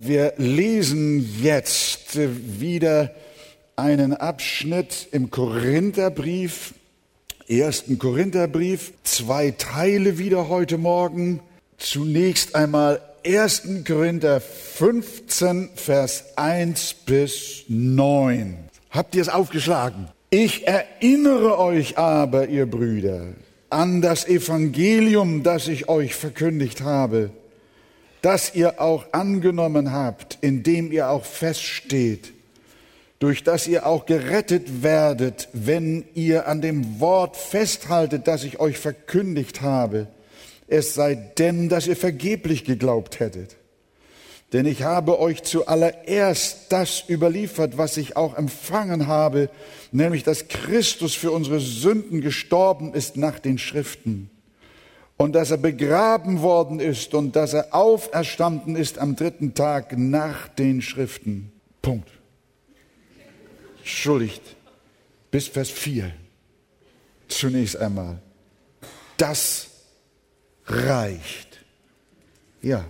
Wir 0.00 0.34
lesen 0.36 1.42
jetzt 1.42 2.16
wieder 2.16 3.10
einen 3.74 4.14
Abschnitt 4.14 5.08
im 5.10 5.32
Korintherbrief, 5.32 6.72
ersten 7.48 7.98
Korintherbrief, 7.98 8.92
zwei 9.02 9.50
Teile 9.50 10.16
wieder 10.16 10.48
heute 10.48 10.78
Morgen. 10.78 11.40
Zunächst 11.78 12.54
einmal 12.54 13.00
1. 13.26 13.84
Korinther 13.84 14.40
15, 14.40 15.70
Vers 15.74 16.26
1 16.36 16.94
bis 17.04 17.64
9. 17.66 18.56
Habt 18.90 19.16
ihr 19.16 19.22
es 19.22 19.28
aufgeschlagen? 19.28 20.06
Ich 20.30 20.68
erinnere 20.68 21.58
euch 21.58 21.98
aber, 21.98 22.46
ihr 22.46 22.66
Brüder, 22.66 23.32
an 23.68 24.00
das 24.00 24.28
Evangelium, 24.28 25.42
das 25.42 25.66
ich 25.66 25.88
euch 25.88 26.14
verkündigt 26.14 26.82
habe 26.82 27.32
das 28.22 28.54
ihr 28.54 28.80
auch 28.80 29.06
angenommen 29.12 29.92
habt, 29.92 30.38
indem 30.40 30.92
ihr 30.92 31.10
auch 31.10 31.24
feststeht, 31.24 32.32
durch 33.18 33.42
das 33.42 33.66
ihr 33.66 33.86
auch 33.86 34.06
gerettet 34.06 34.82
werdet, 34.82 35.48
wenn 35.52 36.04
ihr 36.14 36.46
an 36.46 36.60
dem 36.60 37.00
Wort 37.00 37.36
festhaltet, 37.36 38.28
das 38.28 38.44
ich 38.44 38.60
euch 38.60 38.78
verkündigt 38.78 39.60
habe, 39.60 40.06
es 40.68 40.94
sei 40.94 41.14
denn, 41.14 41.68
dass 41.68 41.86
ihr 41.86 41.96
vergeblich 41.96 42.64
geglaubt 42.64 43.20
hättet. 43.20 43.56
Denn 44.52 44.64
ich 44.64 44.82
habe 44.82 45.18
euch 45.18 45.42
zuallererst 45.42 46.70
das 46.70 47.04
überliefert, 47.08 47.76
was 47.76 47.96
ich 47.96 48.16
auch 48.16 48.36
empfangen 48.36 49.06
habe, 49.06 49.50
nämlich 49.92 50.22
dass 50.22 50.48
Christus 50.48 51.14
für 51.14 51.32
unsere 51.32 51.60
Sünden 51.60 52.20
gestorben 52.20 52.94
ist 52.94 53.16
nach 53.16 53.38
den 53.38 53.58
Schriften 53.58 54.30
und 55.18 55.32
dass 55.34 55.50
er 55.50 55.58
begraben 55.58 56.40
worden 56.40 56.80
ist 56.80 57.12
und 57.12 57.36
dass 57.36 57.52
er 57.52 57.74
auferstanden 57.74 58.76
ist 58.76 58.98
am 58.98 59.16
dritten 59.16 59.52
Tag 59.52 59.98
nach 59.98 60.48
den 60.48 60.80
Schriften. 60.80 61.52
Punkt. 61.82 62.08
Entschuldigt. 63.80 64.42
Bis 65.30 65.48
Vers 65.48 65.70
4. 65.70 66.12
Zunächst 67.26 67.76
einmal. 67.76 68.20
Das 69.18 69.66
reicht. 70.66 71.58
Ja, 72.62 72.84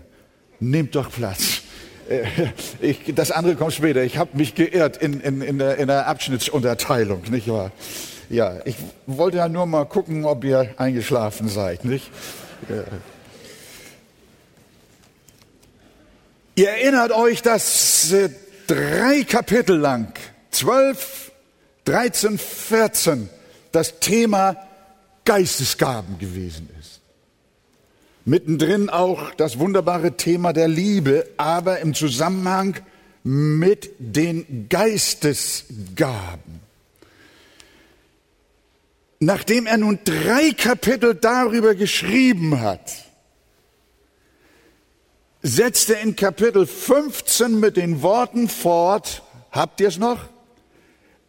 nehmt 0.61 0.95
doch 0.95 1.11
Platz. 1.11 1.63
Äh, 2.09 2.25
ich, 2.81 3.15
das 3.15 3.31
andere 3.31 3.57
kommt 3.57 3.73
später. 3.73 4.03
Ich 4.03 4.19
habe 4.19 4.37
mich 4.37 4.55
geirrt 4.55 4.99
in, 4.99 5.21
in, 5.21 5.41
in, 5.41 5.59
der, 5.59 5.79
in 5.79 5.89
der 5.89 6.07
Abschnittsunterteilung, 6.07 7.23
nicht 7.31 7.49
wahr? 7.49 7.73
Ja, 8.31 8.59
ich 8.65 8.77
wollte 9.07 9.39
ja 9.39 9.49
nur 9.49 9.67
mal 9.67 9.87
gucken, 9.87 10.25
ob 10.25 10.45
ihr 10.45 10.75
eingeschlafen 10.77 11.49
seid, 11.49 11.85
nicht? 11.85 12.11
Ja. 12.69 12.85
Ihr 16.57 16.71
erinnert 16.71 17.13
euch, 17.13 17.41
dass 17.41 18.13
äh, 18.13 18.31
drei 18.67 19.25
Kapitel 19.25 19.77
lang, 19.77 20.13
12, 20.51 21.33
13, 21.85 22.39
14, 22.39 23.31
das 23.73 24.01
Thema 24.01 24.57
Geistesgaben 25.25 26.19
gewesen 26.19 26.69
ist. 26.81 27.01
Mittendrin 28.25 28.91
auch 28.91 29.31
das 29.37 29.59
wunderbare 29.59 30.17
Thema 30.17 30.53
der 30.53 30.69
Liebe, 30.69 31.27
aber 31.39 31.79
im 31.79 31.95
Zusammenhang 31.95 32.77
mit 33.23 33.91
den 33.99 34.69
Geistesgaben. 34.69 36.68
Nachdem 39.21 39.67
er 39.67 39.79
nun 39.79 39.99
drei 40.05 40.53
Kapitel 40.53 41.15
darüber 41.15 41.75
geschrieben 41.75 42.61
hat, 42.61 42.93
setzt 45.43 45.91
er 45.91 46.01
in 46.01 46.15
Kapitel 46.15 46.67
15 46.67 47.59
mit 47.59 47.77
den 47.77 48.03
Worten 48.03 48.49
fort, 48.49 49.23
habt 49.51 49.81
ihr 49.81 49.89
es 49.89 49.99
noch? 49.99 50.29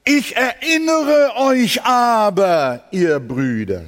Ich 0.04 0.36
erinnere 0.36 1.34
euch 1.36 1.84
aber, 1.84 2.84
ihr 2.92 3.20
Brüder. 3.20 3.86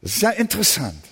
Das 0.00 0.14
ist 0.14 0.22
ja 0.22 0.30
interessant. 0.30 1.04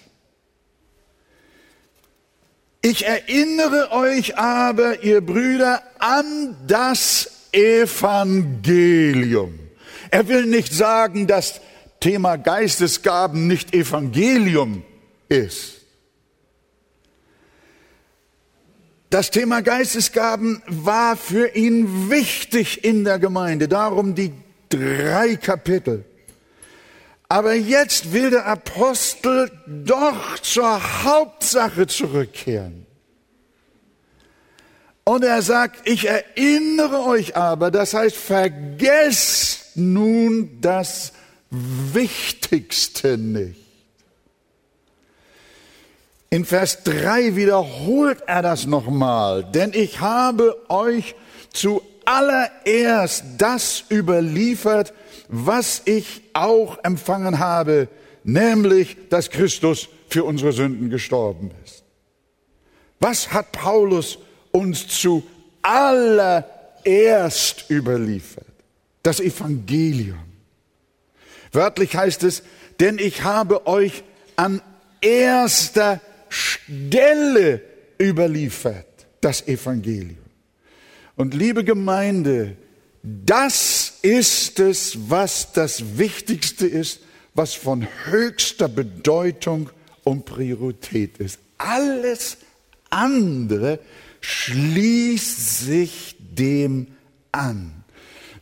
Ich 2.82 3.05
erinnere 3.05 3.91
euch 3.93 4.37
aber, 4.38 5.03
ihr 5.03 5.21
Brüder, 5.21 5.82
an 5.99 6.56
das 6.66 7.49
Evangelium. 7.53 8.06
Er 10.11 10.28
will 10.28 10.47
nicht 10.47 10.72
sagen, 10.72 11.27
dass 11.27 11.61
Thema 12.00 12.37
Geistesgaben 12.37 13.47
nicht 13.47 13.75
Evangelium 13.75 14.84
ist. 15.28 15.77
Das 19.11 19.31
Thema 19.31 19.62
Geistesgaben 19.62 20.62
war 20.67 21.17
für 21.17 21.55
ihn 21.55 22.11
wichtig 22.11 22.84
in 22.84 23.05
der 23.05 23.19
Gemeinde, 23.19 23.69
darum 23.69 24.15
die 24.15 24.33
drei 24.69 25.37
Kapitel. 25.37 26.05
Aber 27.28 27.55
jetzt 27.55 28.12
will 28.12 28.31
der 28.31 28.47
Apostel 28.47 29.50
doch 29.67 30.38
zur 30.41 31.05
Hauptsache 31.05 31.87
zurückkehren. 31.87 32.87
Und 35.05 35.25
er 35.25 35.43
sagt, 35.43 35.88
ich 35.88 36.09
erinnere 36.09 37.05
euch 37.05 37.37
aber, 37.37 37.71
das 37.71 37.94
heißt, 37.94 38.17
vergesst 38.17 39.66
nun 39.76 40.60
das 40.60 41.12
Wichtigste 41.50 43.19
nicht. 43.19 43.66
In 46.31 46.44
Vers 46.44 46.82
3 46.84 47.34
wiederholt 47.37 48.22
er 48.26 48.42
das 48.42 48.66
nochmal, 48.66 49.44
denn 49.44 49.72
ich 49.72 50.00
habe 50.00 50.56
euch 50.69 51.14
zuallererst 51.53 53.25
das 53.38 53.84
überliefert, 53.91 54.92
was 55.28 55.82
ich 55.84 56.22
auch 56.32 56.82
empfangen 56.82 57.38
habe, 57.38 57.87
nämlich, 58.25 58.97
dass 59.08 59.31
Christus 59.31 59.88
für 60.08 60.25
unsere 60.25 60.53
Sünden 60.53 60.91
gestorben 60.91 61.53
ist. 61.64 61.84
Was 62.98 63.32
hat 63.32 63.53
Paulus 63.53 64.19
uns 64.50 64.88
zuallererst 64.88 67.70
überliefert? 67.70 68.56
Das 69.06 69.21
Evangelium. 69.21 70.19
Wörtlich 71.53 71.94
heißt 71.94 72.25
es, 72.25 72.43
denn 72.81 72.99
ich 72.99 73.22
habe 73.22 73.69
euch 73.69 74.03
an 74.34 74.61
erster 75.00 76.00
Stelle 76.28 77.62
überliefert, 78.00 79.06
das 79.21 79.47
Evangelium. 79.47 80.19
Und 81.15 81.34
liebe 81.34 81.62
Gemeinde, 81.62 82.56
das 83.05 83.99
ist 84.03 84.59
es, 84.59 84.99
was 85.09 85.53
das 85.53 85.99
Wichtigste 85.99 86.67
ist, 86.67 86.99
was 87.33 87.55
von 87.55 87.87
höchster 88.06 88.67
Bedeutung 88.69 89.71
und 90.03 90.25
Priorität 90.25 91.19
ist. 91.19 91.38
Alles 91.59 92.38
andere 92.91 93.78
schließt 94.21 95.61
sich 95.61 96.17
dem 96.19 96.88
an. 97.31 97.75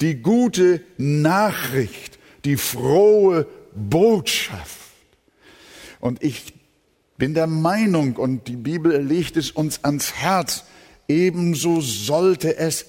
Die 0.00 0.16
gute 0.16 0.80
Nachricht, 0.98 2.18
die 2.44 2.56
frohe 2.56 3.46
Botschaft. 3.72 4.80
Und 6.00 6.24
ich 6.24 6.55
bin 7.18 7.34
der 7.34 7.46
Meinung, 7.46 8.16
und 8.16 8.48
die 8.48 8.56
Bibel 8.56 9.00
legt 9.02 9.36
es 9.36 9.50
uns 9.50 9.84
ans 9.84 10.14
Herz, 10.14 10.64
ebenso 11.08 11.80
sollte 11.80 12.56
es 12.56 12.86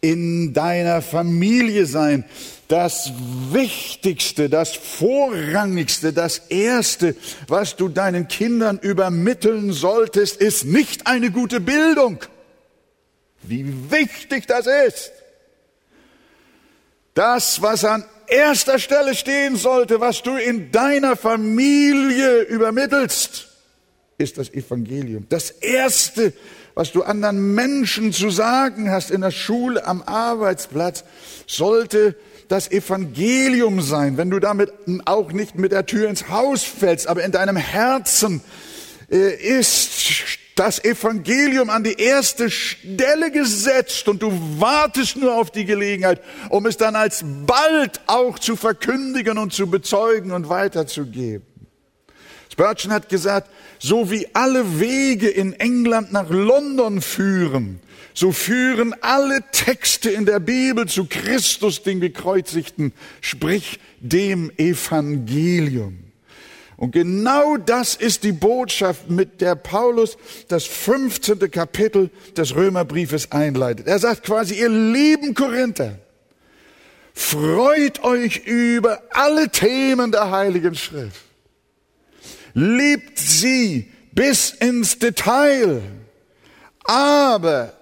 in 0.00 0.52
deiner 0.52 1.02
Familie 1.02 1.86
sein. 1.86 2.24
Das 2.68 3.12
Wichtigste, 3.50 4.48
das 4.48 4.74
Vorrangigste, 4.74 6.12
das 6.12 6.38
Erste, 6.48 7.16
was 7.48 7.76
du 7.76 7.88
deinen 7.88 8.28
Kindern 8.28 8.78
übermitteln 8.78 9.72
solltest, 9.72 10.36
ist 10.36 10.64
nicht 10.64 11.06
eine 11.06 11.30
gute 11.30 11.60
Bildung. 11.60 12.18
Wie 13.42 13.90
wichtig 13.90 14.46
das 14.46 14.66
ist. 14.66 15.12
Das, 17.14 17.60
was 17.60 17.84
an 17.84 18.04
erster 18.28 18.78
Stelle 18.78 19.14
stehen 19.14 19.56
sollte, 19.56 20.00
was 20.00 20.22
du 20.22 20.36
in 20.36 20.70
deiner 20.70 21.16
Familie 21.16 22.42
übermittelst, 22.42 23.49
ist 24.20 24.38
das 24.38 24.50
Evangelium. 24.50 25.26
Das 25.28 25.50
Erste, 25.50 26.32
was 26.74 26.92
du 26.92 27.02
anderen 27.02 27.54
Menschen 27.54 28.12
zu 28.12 28.30
sagen 28.30 28.90
hast 28.90 29.10
in 29.10 29.22
der 29.22 29.30
Schule, 29.30 29.86
am 29.86 30.02
Arbeitsplatz, 30.02 31.04
sollte 31.46 32.16
das 32.48 32.70
Evangelium 32.70 33.80
sein, 33.80 34.16
wenn 34.16 34.30
du 34.30 34.40
damit 34.40 34.72
auch 35.04 35.32
nicht 35.32 35.56
mit 35.56 35.72
der 35.72 35.86
Tür 35.86 36.08
ins 36.08 36.28
Haus 36.28 36.64
fällst, 36.64 37.06
aber 37.06 37.24
in 37.24 37.32
deinem 37.32 37.56
Herzen 37.56 38.42
äh, 39.10 39.34
ist 39.36 39.90
das 40.56 40.84
Evangelium 40.84 41.70
an 41.70 41.84
die 41.84 41.98
erste 41.98 42.50
Stelle 42.50 43.30
gesetzt 43.30 44.08
und 44.08 44.20
du 44.20 44.30
wartest 44.58 45.16
nur 45.16 45.34
auf 45.34 45.50
die 45.50 45.64
Gelegenheit, 45.64 46.20
um 46.50 46.66
es 46.66 46.76
dann 46.76 46.96
alsbald 46.96 48.00
auch 48.06 48.38
zu 48.38 48.56
verkündigen 48.56 49.38
und 49.38 49.52
zu 49.54 49.68
bezeugen 49.70 50.32
und 50.32 50.48
weiterzugeben. 50.48 51.46
Spurgeon 52.52 52.92
hat 52.92 53.08
gesagt, 53.08 53.48
so 53.80 54.10
wie 54.10 54.28
alle 54.34 54.78
Wege 54.78 55.28
in 55.28 55.54
England 55.54 56.12
nach 56.12 56.28
London 56.28 57.00
führen, 57.00 57.80
so 58.14 58.30
führen 58.30 58.94
alle 59.00 59.40
Texte 59.50 60.10
in 60.10 60.26
der 60.26 60.38
Bibel 60.38 60.86
zu 60.86 61.06
Christus, 61.06 61.82
den 61.82 62.00
Gekreuzigten, 62.00 62.92
sprich 63.20 63.80
dem 64.00 64.52
Evangelium. 64.58 65.98
Und 66.76 66.92
genau 66.92 67.56
das 67.56 67.94
ist 67.94 68.22
die 68.22 68.32
Botschaft, 68.32 69.10
mit 69.10 69.40
der 69.40 69.54
Paulus 69.54 70.16
das 70.48 70.64
15. 70.64 71.50
Kapitel 71.50 72.10
des 72.36 72.54
Römerbriefes 72.54 73.32
einleitet. 73.32 73.86
Er 73.86 73.98
sagt 73.98 74.24
quasi, 74.24 74.54
ihr 74.54 74.68
lieben 74.68 75.34
Korinther, 75.34 75.98
freut 77.14 78.02
euch 78.02 78.46
über 78.46 79.02
alle 79.10 79.50
Themen 79.50 80.12
der 80.12 80.30
Heiligen 80.30 80.74
Schrift. 80.74 81.29
Liebt 82.54 83.18
sie 83.18 83.90
bis 84.12 84.50
ins 84.50 84.98
Detail. 84.98 85.82
Aber 86.84 87.72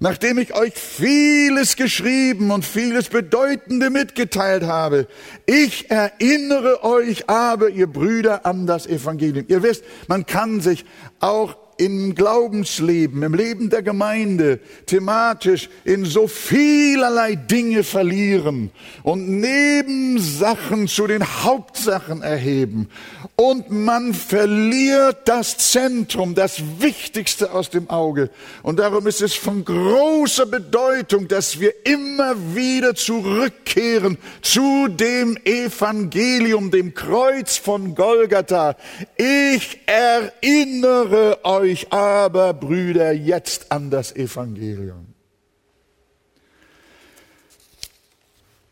Nachdem 0.00 0.38
ich 0.38 0.54
euch 0.54 0.74
vieles 0.74 1.74
geschrieben 1.74 2.52
und 2.52 2.64
vieles 2.64 3.08
Bedeutende 3.08 3.90
mitgeteilt 3.90 4.62
habe, 4.62 5.08
ich 5.44 5.90
erinnere 5.90 6.84
euch 6.84 7.28
aber, 7.28 7.68
ihr 7.70 7.88
Brüder, 7.88 8.46
an 8.46 8.68
das 8.68 8.86
Evangelium. 8.86 9.46
Ihr 9.48 9.64
wisst, 9.64 9.82
man 10.06 10.24
kann 10.24 10.60
sich 10.60 10.84
auch 11.18 11.56
im 11.78 12.14
Glaubensleben, 12.14 13.22
im 13.22 13.34
Leben 13.34 13.70
der 13.70 13.82
Gemeinde, 13.82 14.60
thematisch 14.86 15.70
in 15.84 16.04
so 16.04 16.26
vielerlei 16.26 17.36
Dinge 17.36 17.84
verlieren 17.84 18.70
und 19.04 19.28
Nebensachen 19.28 20.88
zu 20.88 21.06
den 21.06 21.24
Hauptsachen 21.44 22.22
erheben. 22.22 22.88
Und 23.36 23.70
man 23.70 24.14
verliert 24.14 25.28
das 25.28 25.56
Zentrum, 25.58 26.34
das 26.34 26.60
Wichtigste 26.80 27.52
aus 27.52 27.70
dem 27.70 27.88
Auge. 27.88 28.30
Und 28.64 28.80
darum 28.80 29.06
ist 29.06 29.22
es 29.22 29.34
von 29.34 29.64
großer 29.64 30.46
Bedeutung, 30.46 31.28
dass 31.28 31.60
wir 31.60 31.72
immer 31.86 32.34
wieder 32.54 32.96
zurückkehren 32.96 34.18
zu 34.42 34.88
dem 34.88 35.38
Evangelium, 35.44 36.72
dem 36.72 36.94
Kreuz 36.94 37.56
von 37.56 37.94
Golgatha. 37.94 38.76
Ich 39.16 39.78
erinnere 39.86 41.38
euch 41.44 41.67
euch 41.68 41.92
aber, 41.92 42.54
Brüder, 42.54 43.12
jetzt 43.12 43.70
an 43.70 43.90
das 43.90 44.14
Evangelium. 44.14 45.06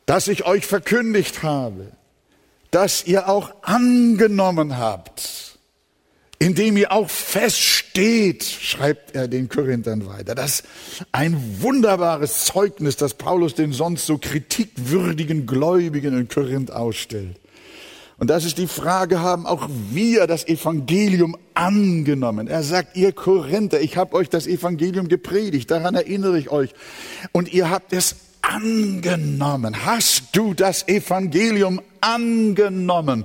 Das 0.06 0.28
ich 0.28 0.46
euch 0.46 0.66
verkündigt 0.66 1.42
habe, 1.42 1.92
das 2.70 3.06
ihr 3.06 3.28
auch 3.28 3.52
angenommen 3.62 4.78
habt, 4.78 5.58
indem 6.38 6.76
ihr 6.76 6.92
auch 6.92 7.08
feststeht, 7.08 8.44
schreibt 8.44 9.14
er 9.14 9.26
den 9.26 9.48
Korinthern 9.48 10.06
weiter. 10.06 10.34
Das 10.34 10.60
ist 10.60 10.66
ein 11.12 11.60
wunderbares 11.60 12.44
Zeugnis, 12.44 12.96
das 12.96 13.14
Paulus 13.14 13.54
den 13.54 13.72
sonst 13.72 14.06
so 14.06 14.18
kritikwürdigen 14.18 15.46
Gläubigen 15.46 16.16
in 16.18 16.28
Korinth 16.28 16.70
ausstellt. 16.70 17.40
Und 18.18 18.30
das 18.30 18.46
ist 18.46 18.56
die 18.56 18.66
Frage, 18.66 19.20
haben 19.20 19.46
auch 19.46 19.68
wir 19.90 20.26
das 20.26 20.48
Evangelium 20.48 21.36
angenommen? 21.52 22.48
Er 22.48 22.62
sagt, 22.62 22.96
ihr 22.96 23.12
Korinther, 23.12 23.80
ich 23.80 23.98
habe 23.98 24.14
euch 24.14 24.30
das 24.30 24.46
Evangelium 24.46 25.08
gepredigt, 25.08 25.70
daran 25.70 25.94
erinnere 25.94 26.38
ich 26.38 26.50
euch. 26.50 26.74
Und 27.32 27.52
ihr 27.52 27.68
habt 27.68 27.92
es 27.92 28.16
angenommen. 28.46 29.84
Hast 29.84 30.24
du 30.32 30.54
das 30.54 30.86
Evangelium 30.88 31.80
angenommen? 32.00 33.24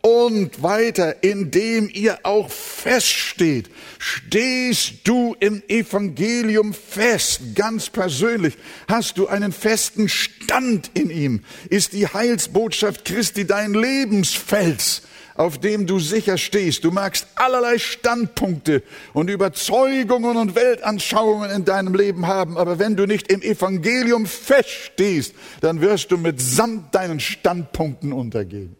Und 0.00 0.62
weiter, 0.62 1.22
indem 1.22 1.88
ihr 1.92 2.20
auch 2.24 2.50
feststeht, 2.50 3.70
stehst 3.98 4.94
du 5.04 5.36
im 5.38 5.62
Evangelium 5.68 6.74
fest, 6.74 7.40
ganz 7.54 7.90
persönlich. 7.90 8.56
Hast 8.88 9.18
du 9.18 9.28
einen 9.28 9.52
festen 9.52 10.08
Stand 10.08 10.90
in 10.94 11.10
ihm? 11.10 11.44
Ist 11.68 11.92
die 11.92 12.06
Heilsbotschaft 12.06 13.04
Christi 13.04 13.46
dein 13.46 13.74
Lebensfels? 13.74 15.02
Auf 15.34 15.58
dem 15.58 15.86
du 15.86 15.98
sicher 15.98 16.38
stehst. 16.38 16.84
Du 16.84 16.90
magst 16.90 17.26
allerlei 17.34 17.78
Standpunkte 17.78 18.82
und 19.12 19.30
Überzeugungen 19.30 20.36
und 20.36 20.54
Weltanschauungen 20.54 21.50
in 21.50 21.64
deinem 21.64 21.94
Leben 21.94 22.26
haben, 22.26 22.56
aber 22.58 22.78
wenn 22.78 22.96
du 22.96 23.06
nicht 23.06 23.30
im 23.30 23.42
Evangelium 23.42 24.26
feststehst, 24.26 25.34
dann 25.60 25.80
wirst 25.80 26.10
du 26.10 26.18
mitsamt 26.18 26.94
deinen 26.94 27.20
Standpunkten 27.20 28.12
untergehen. 28.12 28.76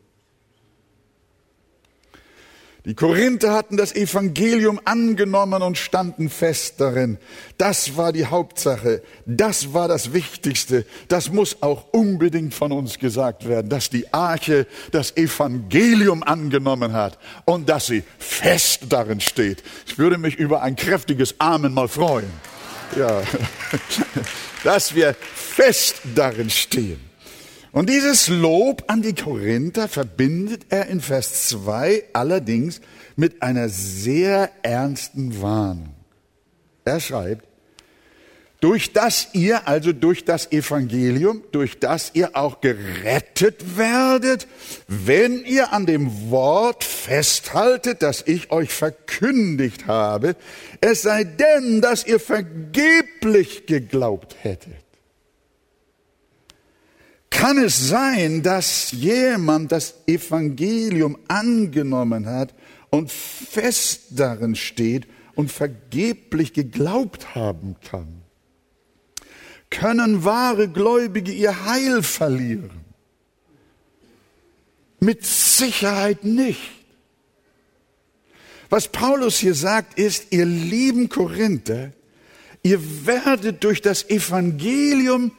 Die 2.84 2.94
Korinther 2.94 3.52
hatten 3.52 3.76
das 3.76 3.94
Evangelium 3.94 4.80
angenommen 4.84 5.62
und 5.62 5.78
standen 5.78 6.28
fest 6.28 6.80
darin. 6.80 7.18
Das 7.56 7.96
war 7.96 8.12
die 8.12 8.26
Hauptsache. 8.26 9.02
Das 9.24 9.72
war 9.72 9.86
das 9.86 10.12
Wichtigste. 10.12 10.84
Das 11.06 11.30
muss 11.30 11.62
auch 11.62 11.86
unbedingt 11.92 12.54
von 12.54 12.72
uns 12.72 12.98
gesagt 12.98 13.46
werden, 13.46 13.68
dass 13.68 13.88
die 13.88 14.12
Arche 14.12 14.66
das 14.90 15.16
Evangelium 15.16 16.24
angenommen 16.24 16.92
hat 16.92 17.20
und 17.44 17.68
dass 17.68 17.86
sie 17.86 18.02
fest 18.18 18.80
darin 18.88 19.20
steht. 19.20 19.62
Ich 19.86 19.96
würde 19.98 20.18
mich 20.18 20.34
über 20.34 20.62
ein 20.62 20.74
kräftiges 20.74 21.36
Amen 21.38 21.72
mal 21.72 21.86
freuen. 21.86 22.30
Ja, 22.98 23.22
dass 24.64 24.92
wir 24.92 25.14
fest 25.34 26.02
darin 26.16 26.50
stehen. 26.50 27.11
Und 27.72 27.88
dieses 27.88 28.28
Lob 28.28 28.84
an 28.88 29.00
die 29.00 29.14
Korinther 29.14 29.88
verbindet 29.88 30.66
er 30.68 30.88
in 30.88 31.00
Vers 31.00 31.48
2 31.48 32.04
allerdings 32.12 32.82
mit 33.16 33.42
einer 33.42 33.70
sehr 33.70 34.50
ernsten 34.62 35.40
Warnung. 35.40 35.94
Er 36.84 37.00
schreibt, 37.00 37.46
durch 38.60 38.92
das 38.92 39.28
ihr, 39.32 39.66
also 39.66 39.92
durch 39.92 40.24
das 40.24 40.52
Evangelium, 40.52 41.42
durch 41.50 41.80
das 41.80 42.10
ihr 42.14 42.36
auch 42.36 42.60
gerettet 42.60 43.76
werdet, 43.76 44.46
wenn 44.86 45.44
ihr 45.44 45.72
an 45.72 45.86
dem 45.86 46.30
Wort 46.30 46.84
festhaltet, 46.84 48.02
das 48.02 48.22
ich 48.24 48.52
euch 48.52 48.70
verkündigt 48.72 49.88
habe, 49.88 50.36
es 50.80 51.02
sei 51.02 51.24
denn, 51.24 51.80
dass 51.80 52.06
ihr 52.06 52.20
vergeblich 52.20 53.66
geglaubt 53.66 54.36
hättet. 54.42 54.81
Kann 57.32 57.56
es 57.56 57.88
sein, 57.88 58.42
dass 58.42 58.92
jemand 58.92 59.72
das 59.72 59.94
Evangelium 60.06 61.18
angenommen 61.28 62.26
hat 62.26 62.54
und 62.90 63.10
fest 63.10 64.02
darin 64.10 64.54
steht 64.54 65.06
und 65.34 65.50
vergeblich 65.50 66.52
geglaubt 66.52 67.34
haben 67.34 67.76
kann? 67.88 68.22
Können 69.70 70.24
wahre 70.24 70.68
Gläubige 70.68 71.32
ihr 71.32 71.64
Heil 71.64 72.02
verlieren? 72.02 72.84
Mit 75.00 75.24
Sicherheit 75.24 76.24
nicht. 76.24 76.60
Was 78.68 78.88
Paulus 78.88 79.38
hier 79.38 79.54
sagt, 79.54 79.98
ist, 79.98 80.26
ihr 80.32 80.44
lieben 80.44 81.08
Korinther, 81.08 81.92
ihr 82.62 83.06
werdet 83.06 83.64
durch 83.64 83.80
das 83.80 84.08
Evangelium 84.10 85.32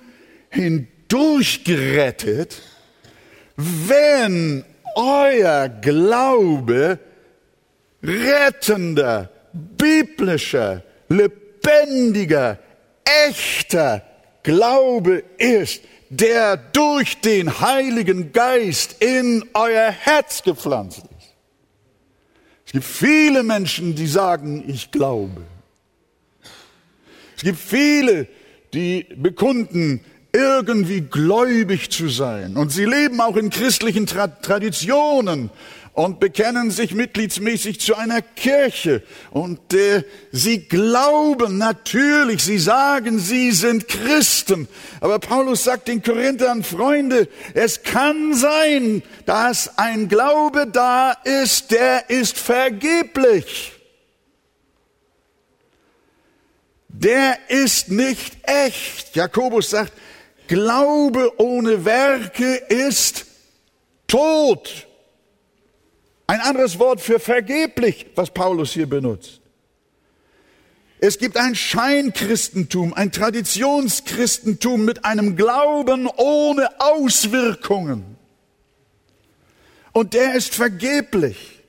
hindurch 0.50 0.93
durchgerettet, 1.14 2.60
wenn 3.56 4.66
euer 4.96 5.70
Glaube 5.70 6.98
rettender, 8.02 9.30
biblischer, 9.54 10.84
lebendiger, 11.10 12.58
echter 13.28 14.02
Glaube 14.42 15.24
ist, 15.38 15.84
der 16.10 16.58
durch 16.58 17.22
den 17.22 17.60
Heiligen 17.60 18.32
Geist 18.32 19.04
in 19.04 19.46
euer 19.54 19.92
Herz 19.92 20.42
gepflanzt 20.42 21.04
ist. 21.20 21.36
Es 22.66 22.72
gibt 22.72 22.86
viele 22.86 23.44
Menschen, 23.44 23.94
die 23.94 24.08
sagen, 24.08 24.64
ich 24.68 24.90
glaube. 24.90 25.44
Es 27.38 27.44
gibt 27.44 27.60
viele, 27.60 28.28
die 28.74 29.06
bekunden, 29.16 30.04
irgendwie 30.34 31.02
gläubig 31.02 31.92
zu 31.92 32.10
sein. 32.10 32.58
Und 32.58 32.72
sie 32.72 32.86
leben 32.86 33.22
auch 33.22 33.38
in 33.38 33.52
christlichen 33.52 34.08
Tra 34.08 34.28
Traditionen 34.28 35.52
und 35.94 36.20
bekennen 36.20 36.72
sich 36.72 36.96
mitgliedsmäßig 36.96 37.80
zu 37.80 37.96
einer 37.96 38.24
Kirche. 38.24 39.04
Und 39.30 39.76
äh, 39.76 40.04
sie 40.32 40.68
glauben 40.68 41.60
natürlich, 41.60 42.44
sie 42.44 42.58
sagen, 42.58 43.20
sie 43.20 43.52
sind 43.52 43.88
Christen. 43.88 44.68
Aber 45.02 45.20
Paulus 45.20 45.64
sagt 45.64 45.88
den 45.88 46.02
Korinthern, 46.02 46.64
Freunde, 46.64 47.28
es 47.54 47.84
kann 47.84 48.34
sein, 48.34 49.04
dass 49.28 49.78
ein 49.78 50.10
Glaube 50.10 50.66
da 50.66 51.12
ist, 51.12 51.70
der 51.70 52.10
ist 52.10 52.40
vergeblich. 52.40 53.74
Der 56.88 57.38
ist 57.50 57.90
nicht 57.90 58.38
echt. 58.44 59.16
Jakobus 59.16 59.70
sagt, 59.70 59.94
Glaube 60.48 61.32
ohne 61.40 61.86
Werke 61.86 62.56
ist 62.56 63.26
tot. 64.08 64.88
Ein 66.28 66.42
anderes 66.42 66.80
Wort 66.80 67.02
für 67.02 67.20
vergeblich, 67.20 68.08
was 68.16 68.32
Paulus 68.32 68.72
hier 68.72 68.88
benutzt. 68.88 69.42
Es 71.00 71.18
gibt 71.18 71.36
ein 71.36 71.54
Scheinchristentum, 71.54 72.94
ein 72.94 73.12
Traditionschristentum 73.12 74.86
mit 74.86 75.04
einem 75.04 75.36
Glauben 75.36 76.08
ohne 76.08 76.80
Auswirkungen. 76.80 78.16
Und 79.92 80.14
der 80.14 80.34
ist 80.36 80.56
vergeblich. 80.56 81.62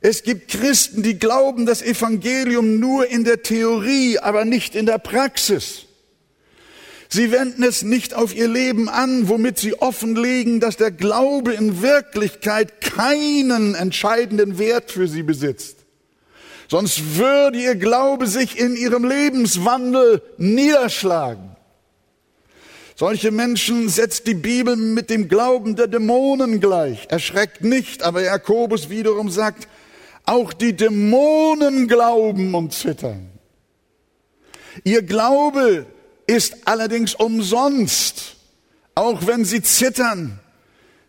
Es 0.00 0.22
gibt 0.22 0.50
Christen, 0.50 1.02
die 1.02 1.18
glauben 1.18 1.66
das 1.66 1.82
Evangelium 1.82 2.80
nur 2.80 3.06
in 3.06 3.24
der 3.24 3.42
Theorie, 3.42 4.18
aber 4.18 4.44
nicht 4.44 4.74
in 4.74 4.86
der 4.86 4.98
Praxis. 4.98 5.83
Sie 7.14 7.30
wenden 7.30 7.62
es 7.62 7.82
nicht 7.84 8.12
auf 8.14 8.34
ihr 8.34 8.48
Leben 8.48 8.88
an, 8.88 9.28
womit 9.28 9.56
sie 9.56 9.80
offenlegen, 9.80 10.58
dass 10.58 10.76
der 10.76 10.90
Glaube 10.90 11.52
in 11.52 11.80
Wirklichkeit 11.80 12.80
keinen 12.80 13.76
entscheidenden 13.76 14.58
Wert 14.58 14.90
für 14.90 15.06
sie 15.06 15.22
besitzt. 15.22 15.76
Sonst 16.68 17.16
würde 17.16 17.60
ihr 17.60 17.76
Glaube 17.76 18.26
sich 18.26 18.58
in 18.58 18.74
ihrem 18.74 19.04
Lebenswandel 19.04 20.22
niederschlagen. 20.38 21.54
Solche 22.96 23.30
Menschen 23.30 23.88
setzt 23.88 24.26
die 24.26 24.34
Bibel 24.34 24.74
mit 24.74 25.08
dem 25.08 25.28
Glauben 25.28 25.76
der 25.76 25.86
Dämonen 25.86 26.58
gleich. 26.58 27.06
Erschreckt 27.10 27.62
nicht, 27.62 28.02
aber 28.02 28.22
Jakobus 28.22 28.90
wiederum 28.90 29.30
sagt, 29.30 29.68
auch 30.24 30.52
die 30.52 30.74
Dämonen 30.74 31.86
glauben 31.86 32.56
und 32.56 32.72
zittern. 32.72 33.30
Ihr 34.82 35.02
Glaube 35.02 35.86
ist 36.26 36.66
allerdings 36.66 37.14
umsonst, 37.14 38.36
auch 38.94 39.26
wenn 39.26 39.44
sie 39.44 39.62
zittern. 39.62 40.38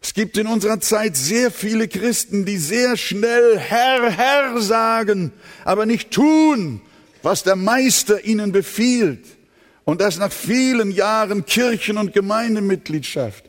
Es 0.02 0.14
gibt 0.14 0.38
in 0.38 0.48
unserer 0.48 0.80
Zeit 0.80 1.18
sehr 1.18 1.50
viele 1.50 1.88
Christen, 1.88 2.46
die 2.46 2.58
sehr 2.58 2.96
schnell 2.96 3.58
Herr, 3.58 4.12
Herr 4.12 4.62
sagen, 4.62 5.32
aber 5.64 5.86
nicht 5.86 6.12
tun, 6.12 6.82
was 7.24 7.44
der 7.44 7.56
Meister 7.56 8.24
ihnen 8.24 8.52
befiehlt. 8.52 9.26
Und 9.84 10.02
das 10.02 10.18
nach 10.18 10.32
vielen 10.32 10.92
Jahren 10.92 11.46
Kirchen- 11.46 11.98
und 11.98 12.14
Gemeindemitgliedschaft. 12.14 13.46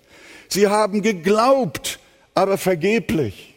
Sie 0.48 0.68
haben 0.68 1.02
geglaubt, 1.02 1.98
aber 2.34 2.58
vergeblich. 2.58 3.55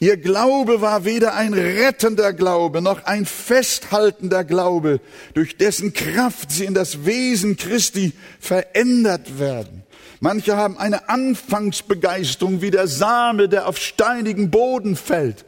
Ihr 0.00 0.16
Glaube 0.16 0.80
war 0.80 1.04
weder 1.04 1.34
ein 1.34 1.54
rettender 1.54 2.32
Glaube 2.32 2.80
noch 2.80 3.04
ein 3.04 3.26
festhaltender 3.26 4.44
Glaube, 4.44 5.00
durch 5.34 5.56
dessen 5.56 5.92
Kraft 5.92 6.52
sie 6.52 6.66
in 6.66 6.74
das 6.74 7.04
Wesen 7.04 7.56
Christi 7.56 8.12
verändert 8.38 9.40
werden. 9.40 9.82
Manche 10.20 10.56
haben 10.56 10.78
eine 10.78 11.08
Anfangsbegeisterung 11.08 12.60
wie 12.60 12.70
der 12.70 12.86
Same, 12.86 13.48
der 13.48 13.66
auf 13.66 13.78
steinigen 13.78 14.50
Boden 14.50 14.94
fällt. 14.94 15.44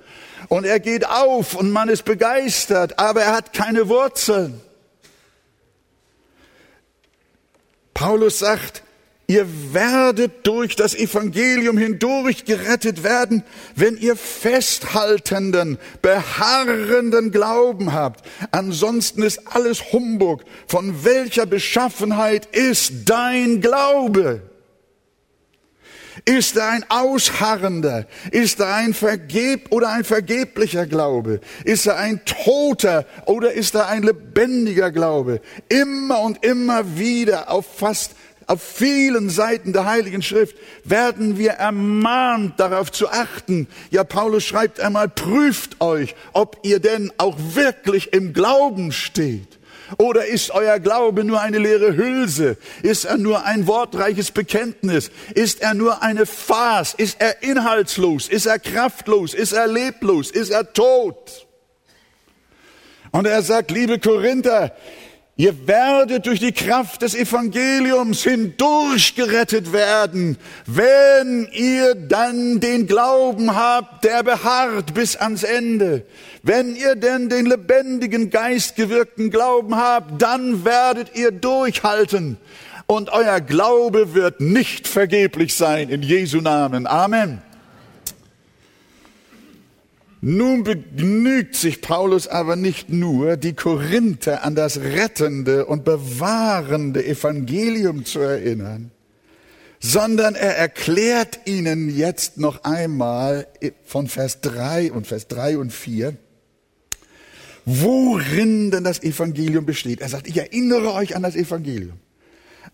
Und 0.49 0.65
er 0.65 0.81
geht 0.81 1.07
auf 1.07 1.55
und 1.55 1.71
man 1.71 1.89
ist 1.89 2.05
begeistert, 2.05 2.99
aber 2.99 3.23
er 3.23 3.33
hat 3.33 3.53
keine 3.53 3.89
Wurzeln. 3.89 4.61
Paulus 7.95 8.41
sagt, 8.41 8.83
Ihr 9.31 9.47
werdet 9.73 10.45
durch 10.45 10.75
das 10.75 10.93
Evangelium 10.93 11.79
hindurch 11.79 12.47
gerettet 12.47 13.05
werden, 13.05 13.45
wenn 13.77 13.97
ihr 13.97 14.17
festhaltenden, 14.17 15.79
beharrenden 16.03 17.31
Glauben 17.31 17.93
habt. 17.93 18.29
Ansonsten 18.51 19.23
ist 19.23 19.47
alles 19.47 19.93
Humbug. 19.93 20.43
Von 20.67 21.05
welcher 21.05 21.47
Beschaffenheit 21.47 22.47
ist 22.47 23.09
dein 23.09 23.61
Glaube? 23.61 24.43
Ist 26.25 26.57
er 26.57 26.71
ein 26.71 26.85
ausharrender? 26.89 28.07
Ist 28.33 28.59
er 28.59 28.75
ein 28.75 28.95
vergeb 28.95 29.71
oder 29.71 29.91
ein 29.91 30.03
vergeblicher 30.03 30.87
Glaube? 30.87 31.41
Ist 31.65 31.87
er 31.87 31.99
ein 31.99 32.21
toter 32.25 33.07
oder 33.27 33.53
ist 33.53 33.77
er 33.77 33.87
ein 33.87 34.03
lebendiger 34.03 34.91
Glaube? 34.91 35.41
Immer 35.69 36.21
und 36.23 36.45
immer 36.45 36.99
wieder 36.99 37.49
auf 37.49 37.65
fast 37.77 38.17
auf 38.51 38.63
vielen 38.63 39.31
Seiten 39.31 39.73
der 39.73 39.85
Heiligen 39.85 40.23
Schrift 40.23 40.57
werden 40.83 41.39
wir 41.39 41.53
ermahnt, 41.53 42.59
darauf 42.59 42.91
zu 42.91 43.09
achten. 43.09 43.69
Ja, 43.93 44.03
Paulus 44.03 44.43
schreibt 44.43 44.81
einmal, 44.81 45.09
prüft 45.09 45.81
euch, 45.81 46.17
ob 46.33 46.59
ihr 46.65 46.81
denn 46.81 47.13
auch 47.17 47.37
wirklich 47.55 48.13
im 48.13 48.33
Glauben 48.33 48.91
steht. 48.91 49.61
Oder 49.99 50.27
ist 50.27 50.51
euer 50.51 50.81
Glaube 50.81 51.23
nur 51.23 51.41
eine 51.41 51.59
leere 51.59 51.97
Hülse? 51.97 52.57
Ist 52.83 53.05
er 53.05 53.19
nur 53.19 53.45
ein 53.45 53.69
wortreiches 53.69 54.33
Bekenntnis? 54.33 55.13
Ist 55.33 55.63
er 55.63 55.75
nur 55.75 56.03
eine 56.03 56.27
Farce? 56.27 56.95
Ist 56.95 57.21
er 57.21 57.45
inhaltslos? 57.45 58.27
Ist 58.27 58.47
er 58.47 58.59
kraftlos? 58.59 59.33
Ist 59.33 59.53
er 59.53 59.69
leblos? 59.69 60.33
Ist 60.33 60.51
er 60.51 60.73
tot? 60.73 61.47
Und 63.13 63.27
er 63.27 63.43
sagt, 63.43 63.71
liebe 63.71 64.01
Korinther, 64.01 64.73
Ihr 65.41 65.67
werdet 65.67 66.27
durch 66.27 66.39
die 66.39 66.53
Kraft 66.53 67.01
des 67.01 67.15
Evangeliums 67.15 68.25
hindurch 68.25 69.15
gerettet 69.15 69.73
werden, 69.73 70.37
wenn 70.67 71.49
ihr 71.51 71.95
dann 71.95 72.61
den 72.61 72.87
Glauben 72.87 73.57
habt, 73.57 74.05
der 74.05 74.23
beharrt 74.23 74.93
bis 74.93 75.17
ans 75.17 75.43
Ende. 75.43 76.05
Wenn 76.43 76.77
ihr 76.77 76.95
denn 76.95 77.31
den 77.31 77.47
lebendigen 77.47 78.29
Geist 78.29 78.77
gewirkten 78.77 79.31
Glauben 79.31 79.77
habt, 79.77 80.21
dann 80.21 80.67
werdet 80.67 81.17
ihr 81.17 81.31
durchhalten. 81.31 82.37
Und 82.87 83.09
euer 83.09 83.41
Glaube 83.41 84.13
wird 84.13 84.43
nicht 84.43 84.87
vergeblich 84.89 85.55
sein 85.55 85.89
in 85.89 86.03
Jesu 86.03 86.43
Namen. 86.43 86.87
Amen. 86.87 87.41
Nun 90.23 90.65
begnügt 90.65 91.57
sich 91.57 91.81
Paulus 91.81 92.29
aber 92.29 92.55
nicht 92.55 92.91
nur, 92.91 93.39
die 93.39 93.55
Korinther 93.55 94.45
an 94.45 94.55
das 94.55 94.79
rettende 94.81 95.65
und 95.65 95.85
bewahrende 95.85 97.05
Evangelium 97.05 98.05
zu 98.05 98.19
erinnern, 98.21 98.91
sondern 99.81 100.35
er 100.35 100.59
erklärt 100.59 101.41
ihnen 101.47 101.89
jetzt 101.89 102.37
noch 102.37 102.65
einmal 102.65 103.47
von 103.87 104.09
Vers 104.09 104.43
3 104.43 104.93
und 104.93 105.07
Vers 105.07 105.27
3 105.29 105.57
und 105.57 105.73
4, 105.73 106.15
worin 107.65 108.71
denn 108.71 108.85
das 108.85 109.03
Evangelium 109.03 109.65
besteht. 109.65 110.03
Er 110.03 110.11
sagt, 110.11 110.29
ich 110.29 110.37
erinnere 110.37 110.93
euch 110.93 111.17
an 111.17 111.23
das 111.23 111.35
Evangelium, 111.35 111.99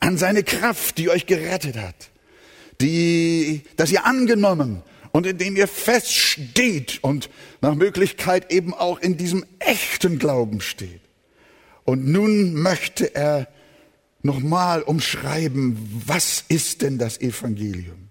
an 0.01 0.19
seine 0.19 0.43
Kraft, 0.43 0.99
die 0.99 1.11
euch 1.11 1.27
gerettet 1.27 1.77
hat, 1.77 2.11
die, 2.81 3.63
dass 3.77 3.93
ihr 3.93 4.05
angenommen 4.05 4.83
und 5.17 5.25
in 5.25 5.39
dem 5.39 5.57
ihr 5.57 5.67
feststeht 5.67 6.99
und 7.01 7.31
nach 7.63 7.75
Möglichkeit 7.75 8.53
eben 8.53 8.75
auch 8.75 8.99
in 8.99 9.17
diesem 9.17 9.47
echten 9.61 10.19
Glauben 10.19 10.61
steht. 10.61 11.01
Und 11.85 12.07
nun 12.07 12.53
möchte 12.53 13.15
er 13.15 13.49
nochmal 14.21 14.83
umschreiben, 14.83 16.03
was 16.05 16.45
ist 16.49 16.83
denn 16.83 16.99
das 16.99 17.19
Evangelium? 17.19 18.11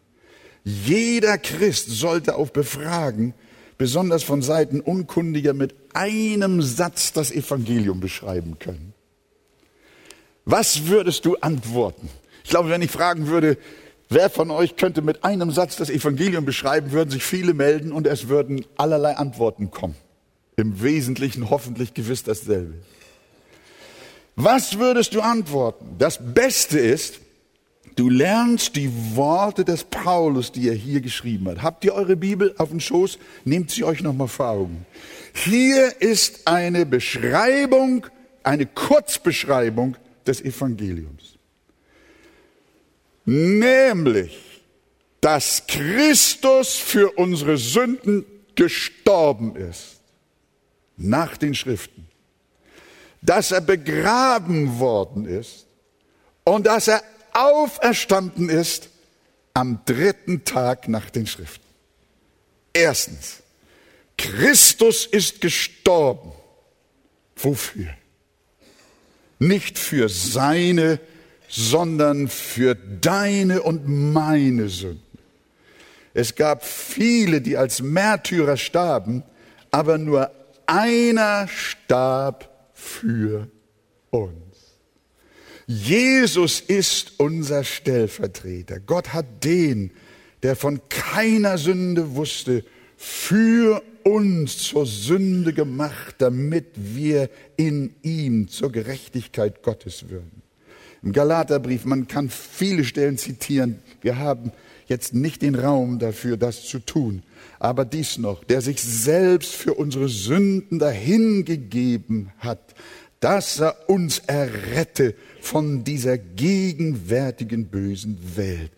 Jeder 0.63 1.37
Christ 1.37 1.91
sollte 1.91 2.33
auf 2.33 2.51
Befragen, 2.51 3.35
besonders 3.77 4.23
von 4.23 4.41
Seiten 4.41 4.79
Unkundiger, 4.79 5.53
mit 5.53 5.75
einem 5.93 6.63
Satz 6.63 7.13
das 7.13 7.31
Evangelium 7.31 7.99
beschreiben 7.99 8.57
können. 8.57 8.95
Was 10.43 10.87
würdest 10.87 11.23
du 11.25 11.35
antworten? 11.35 12.09
Ich 12.43 12.49
glaube, 12.49 12.69
wenn 12.69 12.81
ich 12.81 12.89
fragen 12.89 13.27
würde, 13.27 13.59
Wer 14.09 14.29
von 14.29 14.51
euch 14.51 14.75
könnte 14.75 15.01
mit 15.01 15.23
einem 15.23 15.51
Satz 15.51 15.77
das 15.77 15.89
Evangelium 15.89 16.45
beschreiben, 16.45 16.91
würden 16.91 17.09
sich 17.09 17.23
viele 17.23 17.53
melden 17.53 17.91
und 17.91 18.05
es 18.05 18.27
würden 18.27 18.65
allerlei 18.77 19.17
Antworten 19.17 19.71
kommen. 19.71 19.95
Im 20.57 20.81
Wesentlichen 20.81 21.49
hoffentlich 21.49 21.93
gewiss 21.93 22.23
dasselbe. 22.23 22.75
Was 24.35 24.77
würdest 24.77 25.15
du 25.15 25.21
antworten? 25.21 25.95
Das 25.97 26.19
Beste 26.21 26.77
ist, 26.77 27.19
du 27.95 28.09
lernst 28.09 28.75
die 28.75 28.91
Worte 29.15 29.65
des 29.65 29.85
Paulus, 29.85 30.51
die 30.51 30.67
er 30.67 30.75
hier 30.75 31.01
geschrieben 31.01 31.47
hat. 31.47 31.63
Habt 31.63 31.83
ihr 31.85 31.93
eure 31.93 32.15
Bibel 32.15 32.53
auf 32.57 32.69
dem 32.69 32.79
Schoß? 32.79 33.17
Nehmt 33.43 33.71
sie 33.71 33.83
euch 33.83 34.03
nochmal 34.03 34.27
vor 34.27 34.49
Augen. 34.49 34.85
Hier 35.33 36.01
ist 36.01 36.47
eine 36.47 36.85
Beschreibung, 36.85 38.05
eine 38.43 38.65
Kurzbeschreibung 38.65 39.97
des 40.27 40.41
Evangeliums. 40.41 41.14
Nämlich, 43.25 44.61
dass 45.19 45.65
Christus 45.67 46.75
für 46.75 47.17
unsere 47.17 47.57
Sünden 47.57 48.25
gestorben 48.55 49.55
ist, 49.55 49.99
nach 50.97 51.35
den 51.37 51.55
Schriften, 51.55 52.07
dass 53.21 53.51
er 53.51 53.61
begraben 53.61 54.79
worden 54.79 55.25
ist 55.25 55.65
und 56.43 56.67
dass 56.67 56.87
er 56.87 57.03
auferstanden 57.33 58.49
ist 58.49 58.89
am 59.53 59.79
dritten 59.85 60.45
Tag 60.45 60.87
nach 60.87 61.09
den 61.09 61.27
Schriften. 61.27 61.65
Erstens, 62.71 63.41
Christus 64.17 65.05
ist 65.05 65.41
gestorben. 65.41 66.31
Wofür? 67.35 67.89
Nicht 69.39 69.77
für 69.79 70.07
seine, 70.07 70.99
sondern 71.47 72.27
für 72.27 72.75
deine 72.75 73.61
und 73.61 73.87
meine 73.87 74.69
Sünden. 74.69 75.01
Es 76.13 76.35
gab 76.35 76.63
viele, 76.65 77.41
die 77.41 77.57
als 77.57 77.81
Märtyrer 77.81 78.57
starben, 78.57 79.23
aber 79.71 79.97
nur 79.97 80.31
einer 80.65 81.47
starb 81.47 82.49
für 82.73 83.49
uns. 84.11 84.33
Jesus 85.67 86.61
ist 86.61 87.13
unser 87.17 87.63
Stellvertreter. 87.63 88.79
Gott 88.79 89.13
hat 89.13 89.43
den, 89.43 89.91
der 90.43 90.55
von 90.55 90.79
keiner 90.89 91.57
Sünde 91.57 92.15
wusste, 92.15 92.63
für 92.97 93.83
uns 94.03 94.57
zur 94.59 94.85
Sünde 94.85 95.53
gemacht, 95.53 96.15
damit 96.19 96.67
wir 96.75 97.29
in 97.57 97.95
ihm 98.03 98.47
zur 98.47 98.71
Gerechtigkeit 98.71 99.63
Gottes 99.63 100.09
würden. 100.09 100.44
Im 101.03 101.11
Galaterbrief, 101.11 101.85
man 101.85 102.07
kann 102.07 102.29
viele 102.29 102.83
Stellen 102.83 103.17
zitieren. 103.17 103.79
Wir 104.01 104.17
haben 104.17 104.51
jetzt 104.87 105.13
nicht 105.13 105.41
den 105.41 105.55
Raum 105.55 105.99
dafür, 105.99 106.37
das 106.37 106.65
zu 106.65 106.79
tun. 106.79 107.23
Aber 107.59 107.85
dies 107.85 108.17
noch, 108.17 108.43
der 108.43 108.61
sich 108.61 108.81
selbst 108.81 109.53
für 109.53 109.73
unsere 109.73 110.09
Sünden 110.09 110.79
dahingegeben 110.79 112.31
hat, 112.39 112.75
dass 113.19 113.59
er 113.59 113.89
uns 113.89 114.19
errette 114.19 115.15
von 115.41 115.83
dieser 115.83 116.17
gegenwärtigen 116.17 117.67
bösen 117.67 118.17
Welt. 118.35 118.71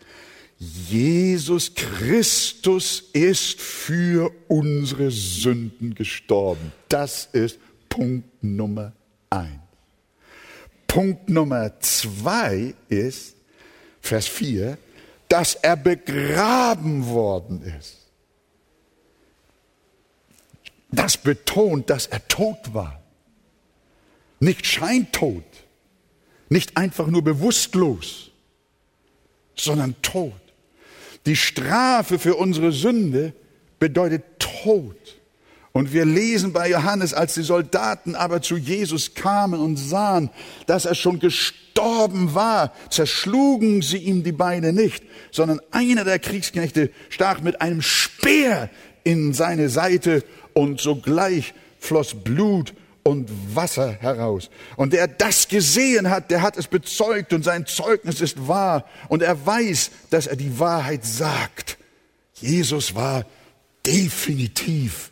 Jesus 0.60 1.74
Christus 1.76 3.04
ist 3.14 3.62
für 3.62 4.32
unsere 4.48 5.12
Sünden 5.12 5.94
gestorben. 5.94 6.72
Das 6.90 7.30
ist 7.32 7.60
Punkt 7.90 8.28
Nummer 8.42 8.94
eins. 9.30 9.67
Punkt 10.98 11.30
Nummer 11.30 11.80
zwei 11.80 12.74
ist, 12.90 13.36
Vers 14.02 14.26
4, 14.26 14.80
dass 15.30 15.54
er 15.54 15.76
begraben 15.76 17.06
worden 17.06 17.62
ist. 17.62 17.98
Das 20.92 21.16
betont, 21.16 21.92
dass 21.92 22.08
er 22.08 22.28
tot 22.28 22.74
war. 22.74 23.00
Nicht 24.40 24.66
scheintot, 24.66 25.44
nicht 26.50 26.76
einfach 26.76 27.06
nur 27.06 27.24
bewusstlos, 27.24 28.32
sondern 29.56 30.02
tot. 30.02 30.42
Die 31.28 31.36
Strafe 31.36 32.18
für 32.18 32.38
unsere 32.38 32.72
Sünde 32.72 33.34
bedeutet 33.78 34.24
Tod. 34.40 35.17
Und 35.78 35.94
wir 35.94 36.06
lesen 36.06 36.54
bei 36.54 36.72
Johannes, 36.72 37.14
als 37.14 37.36
die 37.36 37.44
Soldaten 37.44 38.16
aber 38.16 38.42
zu 38.42 38.58
Jesus 38.58 39.14
kamen 39.14 39.60
und 39.60 39.78
sahen, 39.78 40.32
dass 40.66 40.86
er 40.86 40.96
schon 40.96 41.20
gestorben 41.20 42.34
war, 42.34 42.74
zerschlugen 42.90 43.84
sie 43.84 44.00
ihm 44.00 44.24
die 44.24 44.32
Beine 44.32 44.74
nicht, 44.74 45.04
sondern 45.30 45.62
einer 45.70 46.04
der 46.04 46.18
Kriegsknechte 46.18 46.90
stach 47.10 47.42
mit 47.42 47.62
einem 47.62 47.84
Speer 47.84 48.72
in 49.04 49.36
seine 49.36 49.70
Seite 49.70 50.24
und 50.56 50.82
sogleich 50.82 51.54
floss 51.78 52.16
Blut 52.16 52.74
und 53.04 53.30
Wasser 53.54 53.92
heraus. 53.92 54.50
Und 54.78 54.94
der 54.94 55.08
das 55.08 55.48
gesehen 55.48 56.10
hat, 56.10 56.32
der 56.32 56.42
hat 56.42 56.58
es 56.58 56.66
bezeugt 56.66 57.34
und 57.34 57.44
sein 57.44 57.68
Zeugnis 57.68 58.20
ist 58.20 58.48
wahr 58.48 58.84
und 59.10 59.22
er 59.22 59.46
weiß, 59.46 59.92
dass 60.10 60.26
er 60.26 60.38
die 60.38 60.58
Wahrheit 60.58 61.06
sagt. 61.06 61.78
Jesus 62.34 62.96
war 62.96 63.28
definitiv 63.86 65.12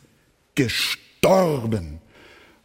gestorben. 0.56 2.00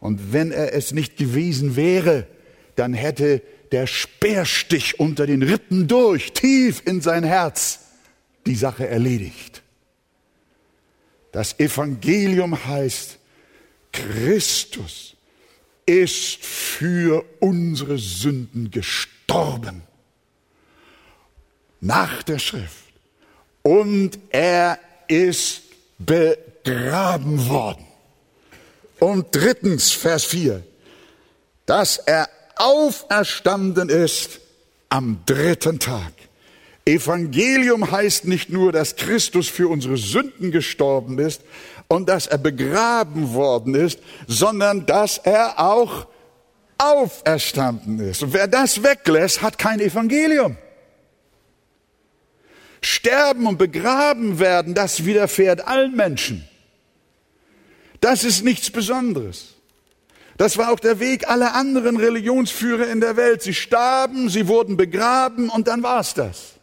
Und 0.00 0.32
wenn 0.32 0.50
er 0.50 0.74
es 0.74 0.92
nicht 0.92 1.16
gewesen 1.16 1.76
wäre, 1.76 2.26
dann 2.74 2.92
hätte 2.92 3.42
der 3.70 3.86
Speerstich 3.86 4.98
unter 4.98 5.26
den 5.26 5.42
Rippen 5.42 5.86
durch, 5.86 6.32
tief 6.32 6.82
in 6.84 7.00
sein 7.00 7.22
Herz, 7.22 7.80
die 8.46 8.56
Sache 8.56 8.88
erledigt. 8.88 9.62
Das 11.30 11.58
Evangelium 11.58 12.64
heißt, 12.66 13.18
Christus 13.92 15.16
ist 15.86 16.44
für 16.44 17.24
unsere 17.40 17.98
Sünden 17.98 18.70
gestorben. 18.70 19.82
Nach 21.80 22.22
der 22.22 22.38
Schrift. 22.38 22.84
Und 23.62 24.18
er 24.30 24.78
ist 25.08 25.62
begraben 26.62 27.48
worden. 27.48 27.86
Und 28.98 29.26
drittens, 29.32 29.90
Vers 29.92 30.24
4, 30.24 30.62
dass 31.66 31.98
er 31.98 32.28
auferstanden 32.56 33.88
ist 33.88 34.40
am 34.88 35.20
dritten 35.26 35.78
Tag. 35.78 36.12
Evangelium 36.84 37.90
heißt 37.90 38.26
nicht 38.26 38.50
nur, 38.50 38.72
dass 38.72 38.96
Christus 38.96 39.48
für 39.48 39.68
unsere 39.68 39.96
Sünden 39.96 40.50
gestorben 40.50 41.18
ist 41.18 41.42
und 41.88 42.08
dass 42.08 42.26
er 42.26 42.38
begraben 42.38 43.34
worden 43.34 43.74
ist, 43.74 44.00
sondern 44.26 44.86
dass 44.86 45.18
er 45.18 45.60
auch 45.60 46.06
auferstanden 46.78 48.00
ist. 48.00 48.22
Und 48.22 48.32
wer 48.32 48.48
das 48.48 48.82
weglässt, 48.82 49.42
hat 49.42 49.58
kein 49.58 49.80
Evangelium. 49.80 50.56
Sterben 52.80 53.46
und 53.46 53.58
begraben 53.58 54.40
werden, 54.40 54.74
das 54.74 55.04
widerfährt 55.04 55.66
allen 55.66 55.94
Menschen. 55.94 56.48
Das 58.02 58.24
ist 58.24 58.42
nichts 58.42 58.68
Besonderes. 58.68 59.54
Das 60.36 60.58
war 60.58 60.72
auch 60.72 60.80
der 60.80 60.98
Weg 60.98 61.28
aller 61.28 61.54
anderen 61.54 61.96
Religionsführer 61.96 62.88
in 62.88 63.00
der 63.00 63.16
Welt. 63.16 63.42
Sie 63.42 63.54
starben, 63.54 64.28
sie 64.28 64.48
wurden 64.48 64.76
begraben 64.76 65.48
und 65.48 65.68
dann 65.68 65.84
war's 65.84 66.12
das. 66.12 66.54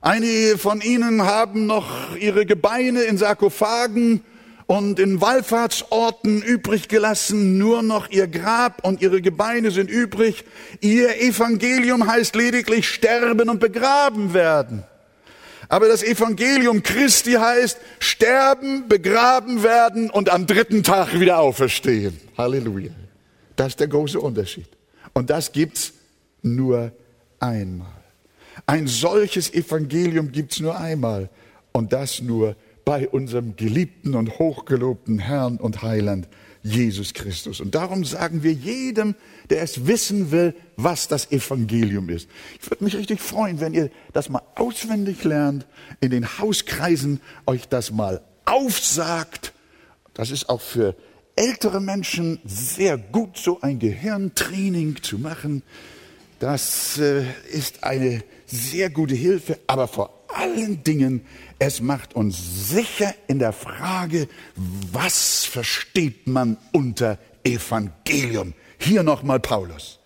Einige 0.00 0.56
von 0.56 0.80
ihnen 0.80 1.22
haben 1.22 1.66
noch 1.66 2.14
ihre 2.14 2.46
Gebeine 2.46 3.02
in 3.02 3.18
Sarkophagen 3.18 4.22
und 4.66 5.00
in 5.00 5.20
Wallfahrtsorten 5.20 6.40
übrig 6.40 6.86
gelassen, 6.86 7.58
nur 7.58 7.82
noch 7.82 8.08
ihr 8.10 8.28
Grab 8.28 8.84
und 8.86 9.02
ihre 9.02 9.20
Gebeine 9.20 9.72
sind 9.72 9.90
übrig. 9.90 10.44
Ihr 10.80 11.20
Evangelium 11.20 12.06
heißt 12.06 12.36
lediglich 12.36 12.88
sterben 12.88 13.48
und 13.48 13.58
begraben 13.58 14.32
werden. 14.32 14.84
Aber 15.68 15.88
das 15.88 16.02
Evangelium 16.02 16.82
Christi 16.82 17.32
heißt 17.32 17.78
sterben, 17.98 18.88
begraben 18.88 19.62
werden 19.62 20.10
und 20.10 20.30
am 20.30 20.46
dritten 20.46 20.82
Tag 20.82 21.18
wieder 21.18 21.38
auferstehen. 21.38 22.18
Halleluja. 22.36 22.92
Das 23.56 23.68
ist 23.68 23.80
der 23.80 23.88
große 23.88 24.20
Unterschied. 24.20 24.68
Und 25.12 25.30
das 25.30 25.52
gibt's 25.52 25.92
nur 26.42 26.92
einmal. 27.40 27.86
Ein 28.66 28.86
solches 28.86 29.52
Evangelium 29.52 30.32
gibt's 30.32 30.60
nur 30.60 30.78
einmal 30.78 31.28
und 31.72 31.92
das 31.92 32.20
nur 32.20 32.56
bei 32.84 33.08
unserem 33.08 33.56
geliebten 33.56 34.14
und 34.14 34.38
hochgelobten 34.38 35.18
Herrn 35.18 35.56
und 35.56 35.82
Heiland 35.82 36.28
Jesus 36.64 37.12
Christus. 37.12 37.60
Und 37.60 37.74
darum 37.74 38.04
sagen 38.04 38.42
wir 38.42 38.52
jedem, 38.52 39.14
der 39.50 39.62
es 39.62 39.86
wissen 39.86 40.30
will, 40.30 40.54
was 40.76 41.06
das 41.08 41.30
Evangelium 41.30 42.08
ist. 42.08 42.28
Ich 42.60 42.70
würde 42.70 42.82
mich 42.82 42.96
richtig 42.96 43.20
freuen, 43.20 43.60
wenn 43.60 43.74
ihr 43.74 43.90
das 44.14 44.30
mal 44.30 44.42
auswendig 44.54 45.22
lernt, 45.24 45.66
in 46.00 46.10
den 46.10 46.38
Hauskreisen 46.38 47.20
euch 47.46 47.68
das 47.68 47.92
mal 47.92 48.22
aufsagt. 48.46 49.52
Das 50.14 50.30
ist 50.30 50.48
auch 50.48 50.62
für 50.62 50.96
ältere 51.36 51.80
Menschen 51.80 52.40
sehr 52.46 52.96
gut, 52.96 53.36
so 53.36 53.60
ein 53.60 53.78
Gehirntraining 53.78 55.02
zu 55.02 55.18
machen. 55.18 55.62
Das 56.38 56.98
äh, 56.98 57.24
ist 57.52 57.84
eine 57.84 58.22
sehr 58.46 58.88
gute 58.88 59.14
Hilfe, 59.14 59.58
aber 59.66 59.86
vor 59.86 60.13
allen 60.36 60.82
Dingen, 60.84 61.26
es 61.58 61.80
macht 61.80 62.14
uns 62.14 62.70
sicher 62.70 63.14
in 63.26 63.38
der 63.38 63.52
Frage, 63.52 64.28
was 64.92 65.44
versteht 65.44 66.26
man 66.26 66.56
unter 66.72 67.18
Evangelium? 67.44 68.54
Hier 68.78 69.02
nochmal 69.02 69.40
Paulus. 69.40 69.98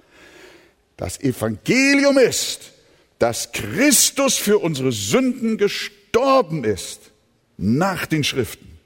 Das 0.97 1.21
Evangelium 1.21 2.19
ist, 2.19 2.73
dass 3.19 3.53
Christus 3.53 4.37
für 4.37 4.59
unsere 4.59 4.93
Sünden 4.93 5.59
gestorben 5.59 6.65
ist 6.65 7.13
nach 7.57 8.07
den 8.07 8.25
Schriften 8.25 8.79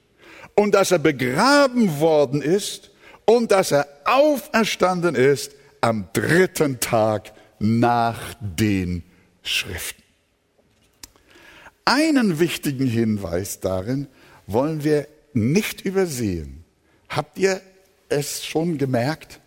und 0.55 0.73
dass 0.73 0.91
er 0.91 0.99
begraben 0.99 1.99
worden 1.99 2.41
ist 2.41 2.91
und 3.25 3.51
dass 3.51 3.71
er 3.71 3.87
auferstanden 4.05 5.15
ist 5.15 5.51
am 5.81 6.07
dritten 6.13 6.79
Tag 6.79 7.33
nach 7.59 8.35
den 8.39 9.03
Schriften. 9.41 10.02
Einen 11.85 12.39
wichtigen 12.39 12.87
Hinweis 12.87 13.59
darin 13.59 14.07
wollen 14.47 14.83
wir 14.83 15.07
nicht 15.33 15.81
übersehen. 15.81 16.63
Habt 17.09 17.37
ihr 17.37 17.61
es 18.09 18.45
schon 18.45 18.77
gemerkt? 18.77 19.39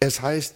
Es 0.00 0.22
heißt, 0.22 0.54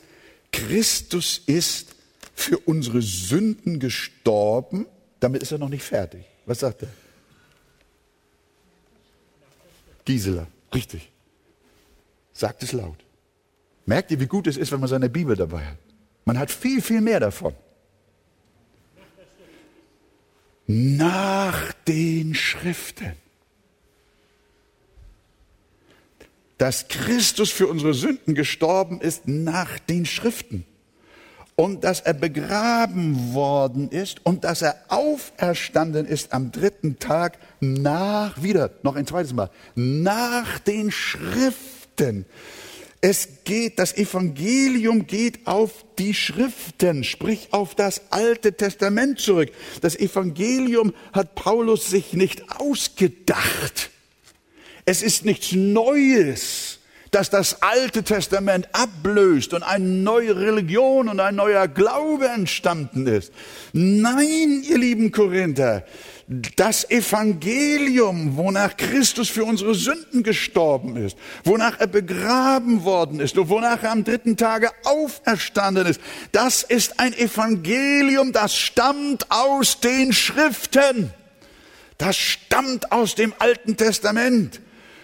Christus 0.52 1.42
ist 1.46 1.94
für 2.34 2.58
unsere 2.58 3.02
Sünden 3.02 3.78
gestorben. 3.78 4.86
Damit 5.20 5.42
ist 5.42 5.52
er 5.52 5.58
noch 5.58 5.68
nicht 5.68 5.82
fertig. 5.82 6.24
Was 6.46 6.60
sagt 6.60 6.82
er? 6.82 6.88
Gisela, 10.04 10.46
richtig. 10.74 11.10
Sagt 12.32 12.62
es 12.62 12.72
laut. 12.72 13.04
Merkt 13.84 14.10
ihr, 14.10 14.20
wie 14.20 14.26
gut 14.26 14.46
es 14.46 14.56
ist, 14.56 14.72
wenn 14.72 14.80
man 14.80 14.88
seine 14.88 15.10
Bibel 15.10 15.36
dabei 15.36 15.64
hat? 15.64 15.78
Man 16.24 16.38
hat 16.38 16.50
viel, 16.50 16.80
viel 16.80 17.00
mehr 17.00 17.20
davon. 17.20 17.54
Nach 20.70 21.72
den 21.88 22.34
Schriften. 22.34 23.12
Dass 26.58 26.88
Christus 26.88 27.50
für 27.50 27.66
unsere 27.68 27.94
Sünden 27.94 28.34
gestorben 28.34 29.00
ist 29.00 29.26
nach 29.26 29.78
den 29.78 30.04
Schriften. 30.04 30.66
Und 31.56 31.84
dass 31.84 32.00
er 32.00 32.12
begraben 32.12 33.32
worden 33.32 33.90
ist 33.90 34.24
und 34.24 34.44
dass 34.44 34.60
er 34.60 34.76
auferstanden 34.88 36.06
ist 36.06 36.32
am 36.34 36.52
dritten 36.52 36.98
Tag 36.98 37.38
nach, 37.60 38.42
wieder, 38.42 38.70
noch 38.82 38.94
ein 38.94 39.06
zweites 39.06 39.32
Mal, 39.32 39.50
nach 39.74 40.58
den 40.58 40.92
Schriften. 40.92 42.26
Es 43.00 43.44
geht, 43.44 43.78
das 43.78 43.96
Evangelium 43.96 45.06
geht 45.06 45.46
auf 45.46 45.84
die 45.98 46.14
Schriften, 46.14 47.04
sprich 47.04 47.48
auf 47.52 47.76
das 47.76 48.02
Alte 48.10 48.54
Testament 48.54 49.20
zurück. 49.20 49.50
Das 49.82 49.94
Evangelium 49.94 50.92
hat 51.12 51.36
Paulus 51.36 51.88
sich 51.88 52.12
nicht 52.14 52.42
ausgedacht. 52.58 53.90
Es 54.84 55.02
ist 55.02 55.24
nichts 55.24 55.52
Neues, 55.52 56.78
dass 57.12 57.30
das 57.30 57.62
Alte 57.62 58.02
Testament 58.02 58.68
ablöst 58.72 59.54
und 59.54 59.62
eine 59.62 59.84
neue 59.84 60.36
Religion 60.36 61.08
und 61.08 61.20
ein 61.20 61.36
neuer 61.36 61.68
Glaube 61.68 62.26
entstanden 62.28 63.06
ist. 63.06 63.32
Nein, 63.72 64.62
ihr 64.68 64.78
lieben 64.78 65.12
Korinther, 65.12 65.84
das 66.28 66.90
Evangelium, 66.90 68.36
wonach 68.36 68.76
Christus 68.76 69.30
für 69.30 69.44
unsere 69.44 69.74
Sünden 69.74 70.22
gestorben 70.22 70.96
ist, 70.96 71.16
wonach 71.42 71.80
er 71.80 71.86
begraben 71.86 72.84
worden 72.84 73.20
ist 73.20 73.38
und 73.38 73.48
wonach 73.48 73.82
er 73.82 73.92
am 73.92 74.04
dritten 74.04 74.36
Tage 74.36 74.70
auferstanden 74.84 75.86
ist, 75.86 76.00
das 76.32 76.62
ist 76.62 77.00
ein 77.00 77.14
Evangelium, 77.14 78.32
das 78.32 78.54
stammt 78.54 79.30
aus 79.30 79.80
den 79.80 80.12
Schriften. 80.12 81.14
Das 81.96 82.16
stammt 82.16 82.92
aus 82.92 83.14
dem 83.14 83.32
Alten 83.38 83.76
Testament. 83.76 84.60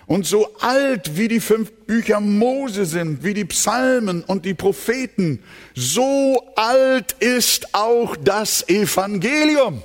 Und 0.07 0.27
so 0.27 0.55
alt 0.59 1.17
wie 1.17 1.29
die 1.29 1.41
fünf 1.41 1.73
Bücher 1.87 2.21
Mose 2.21 2.85
sind, 2.85 3.25
wie 3.25 3.33
die 3.33 3.47
Psalmen 3.47 4.23
und 4.23 4.45
die 4.45 4.53
Propheten, 4.53 5.43
so 5.75 6.53
alt 6.55 7.13
ist 7.21 7.75
auch 7.75 8.15
das 8.15 8.69
Evangelium. 8.69 9.83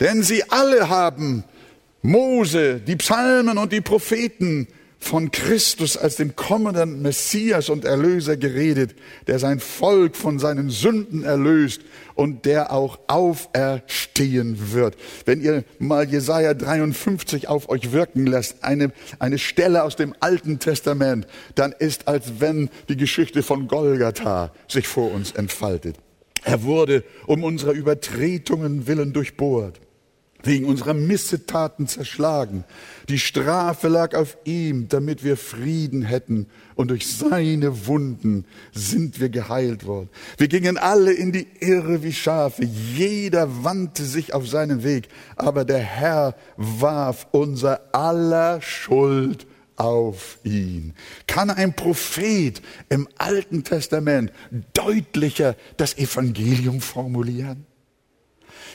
Denn 0.00 0.22
sie 0.22 0.42
alle 0.50 0.88
haben 0.88 1.44
Mose, 2.02 2.80
die 2.80 2.96
Psalmen 2.96 3.58
und 3.58 3.72
die 3.72 3.80
Propheten 3.80 4.68
von 4.98 5.30
Christus 5.30 5.96
als 5.96 6.16
dem 6.16 6.34
kommenden 6.36 7.02
Messias 7.02 7.68
und 7.68 7.84
Erlöser 7.84 8.36
geredet, 8.36 8.94
der 9.26 9.38
sein 9.38 9.60
Volk 9.60 10.16
von 10.16 10.38
seinen 10.38 10.70
Sünden 10.70 11.22
erlöst 11.22 11.82
und 12.14 12.44
der 12.44 12.72
auch 12.72 12.98
auferstehen 13.06 14.72
wird. 14.72 14.96
Wenn 15.24 15.42
ihr 15.42 15.64
mal 15.78 16.08
Jesaja 16.08 16.54
53 16.54 17.48
auf 17.48 17.68
euch 17.68 17.92
wirken 17.92 18.26
lässt, 18.26 18.64
eine, 18.64 18.92
eine 19.18 19.38
Stelle 19.38 19.84
aus 19.84 19.96
dem 19.96 20.14
Alten 20.20 20.58
Testament, 20.58 21.26
dann 21.54 21.72
ist, 21.72 22.08
als 22.08 22.40
wenn 22.40 22.68
die 22.88 22.96
Geschichte 22.96 23.42
von 23.42 23.68
Golgatha 23.68 24.52
sich 24.68 24.88
vor 24.88 25.12
uns 25.12 25.32
entfaltet. 25.32 25.96
Er 26.46 26.62
wurde 26.62 27.02
um 27.26 27.42
unserer 27.42 27.72
Übertretungen 27.72 28.86
willen 28.86 29.12
durchbohrt 29.12 29.80
wegen 30.44 30.66
unserer 30.66 30.94
Missetaten 30.94 31.88
zerschlagen. 31.88 32.62
Die 33.08 33.18
Strafe 33.18 33.88
lag 33.88 34.14
auf 34.14 34.36
ihm, 34.44 34.86
damit 34.88 35.24
wir 35.24 35.36
Frieden 35.36 36.02
hätten. 36.02 36.46
Und 36.76 36.92
durch 36.92 37.08
seine 37.08 37.86
Wunden 37.88 38.44
sind 38.72 39.18
wir 39.18 39.28
geheilt 39.28 39.86
worden. 39.86 40.08
Wir 40.36 40.46
gingen 40.46 40.78
alle 40.78 41.12
in 41.12 41.32
die 41.32 41.48
Irre 41.58 42.04
wie 42.04 42.12
Schafe. 42.12 42.62
Jeder 42.64 43.64
wandte 43.64 44.04
sich 44.04 44.32
auf 44.32 44.48
seinen 44.48 44.84
Weg. 44.84 45.08
Aber 45.34 45.64
der 45.64 45.80
Herr 45.80 46.36
warf 46.56 47.26
unser 47.32 47.92
aller 47.92 48.62
Schuld 48.62 49.48
auf 49.76 50.38
ihn. 50.44 50.94
Kann 51.26 51.50
ein 51.50 51.74
Prophet 51.74 52.60
im 52.88 53.08
Alten 53.16 53.64
Testament 53.64 54.32
deutlicher 54.72 55.56
das 55.76 55.96
Evangelium 55.96 56.80
formulieren? 56.80 57.66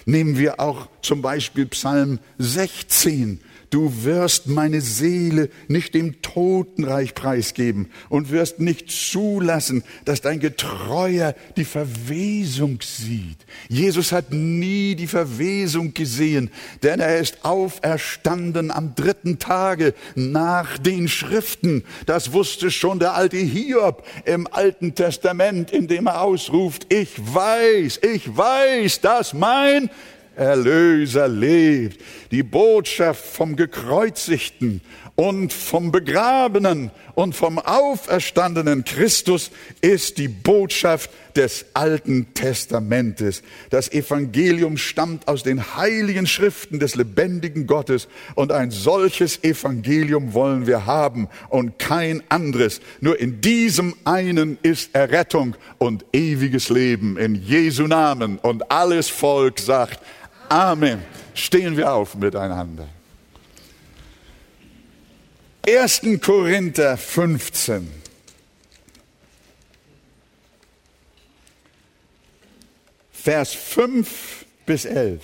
Nehmen 0.05 0.37
wir 0.37 0.59
auch 0.59 0.87
zum 1.01 1.21
Beispiel 1.21 1.65
Psalm 1.67 2.19
16. 2.37 3.41
Du 3.71 4.03
wirst 4.03 4.47
meine 4.47 4.81
Seele 4.81 5.49
nicht 5.69 5.93
dem 5.93 6.21
Totenreich 6.21 7.15
preisgeben 7.15 7.89
und 8.09 8.29
wirst 8.29 8.59
nicht 8.59 8.91
zulassen, 8.91 9.85
dass 10.03 10.19
dein 10.19 10.41
Getreuer 10.41 11.35
die 11.55 11.63
Verwesung 11.63 12.79
sieht. 12.81 13.37
Jesus 13.69 14.11
hat 14.11 14.33
nie 14.33 14.95
die 14.95 15.07
Verwesung 15.07 15.93
gesehen, 15.93 16.51
denn 16.83 16.99
er 16.99 17.19
ist 17.19 17.45
auferstanden 17.45 18.71
am 18.71 18.93
dritten 18.93 19.39
Tage 19.39 19.93
nach 20.15 20.77
den 20.77 21.07
Schriften. 21.07 21.85
Das 22.05 22.33
wusste 22.33 22.71
schon 22.71 22.99
der 22.99 23.13
alte 23.13 23.37
Hiob 23.37 24.05
im 24.25 24.47
Alten 24.51 24.95
Testament, 24.95 25.71
indem 25.71 26.07
er 26.07 26.21
ausruft, 26.23 26.93
ich 26.93 27.11
weiß, 27.17 28.01
ich 28.03 28.35
weiß, 28.35 28.99
dass 28.99 29.33
mein 29.33 29.89
Erlöser 30.41 31.27
lebt. 31.27 32.01
Die 32.31 32.41
Botschaft 32.41 33.23
vom 33.23 33.55
Gekreuzigten 33.55 34.81
und 35.15 35.53
vom 35.53 35.91
Begrabenen 35.91 36.89
und 37.13 37.35
vom 37.35 37.59
Auferstandenen 37.59 38.83
Christus 38.83 39.51
ist 39.81 40.17
die 40.17 40.27
Botschaft 40.27 41.11
des 41.35 41.65
Alten 41.73 42.33
Testamentes. 42.33 43.43
Das 43.69 43.91
Evangelium 43.91 44.77
stammt 44.77 45.27
aus 45.27 45.43
den 45.43 45.75
heiligen 45.75 46.25
Schriften 46.25 46.79
des 46.79 46.95
lebendigen 46.95 47.67
Gottes 47.67 48.07
und 48.35 48.51
ein 48.51 48.71
solches 48.71 49.43
Evangelium 49.43 50.33
wollen 50.33 50.65
wir 50.65 50.87
haben 50.87 51.29
und 51.49 51.77
kein 51.77 52.23
anderes. 52.29 52.81
Nur 52.99 53.19
in 53.19 53.41
diesem 53.41 53.95
einen 54.05 54.57
ist 54.63 54.95
Errettung 54.95 55.55
und 55.77 56.05
ewiges 56.13 56.69
Leben 56.69 57.17
in 57.17 57.35
Jesu 57.35 57.83
Namen 57.83 58.39
und 58.39 58.71
alles 58.71 59.09
Volk 59.09 59.59
sagt, 59.59 59.99
Amen. 60.51 61.01
Stehen 61.33 61.77
wir 61.77 61.93
auf 61.93 62.13
miteinander. 62.15 62.89
1. 65.65 66.01
Korinther 66.21 66.97
15. 66.97 67.89
Vers 73.13 73.53
5 73.53 74.45
bis 74.65 74.83
11. 74.83 75.21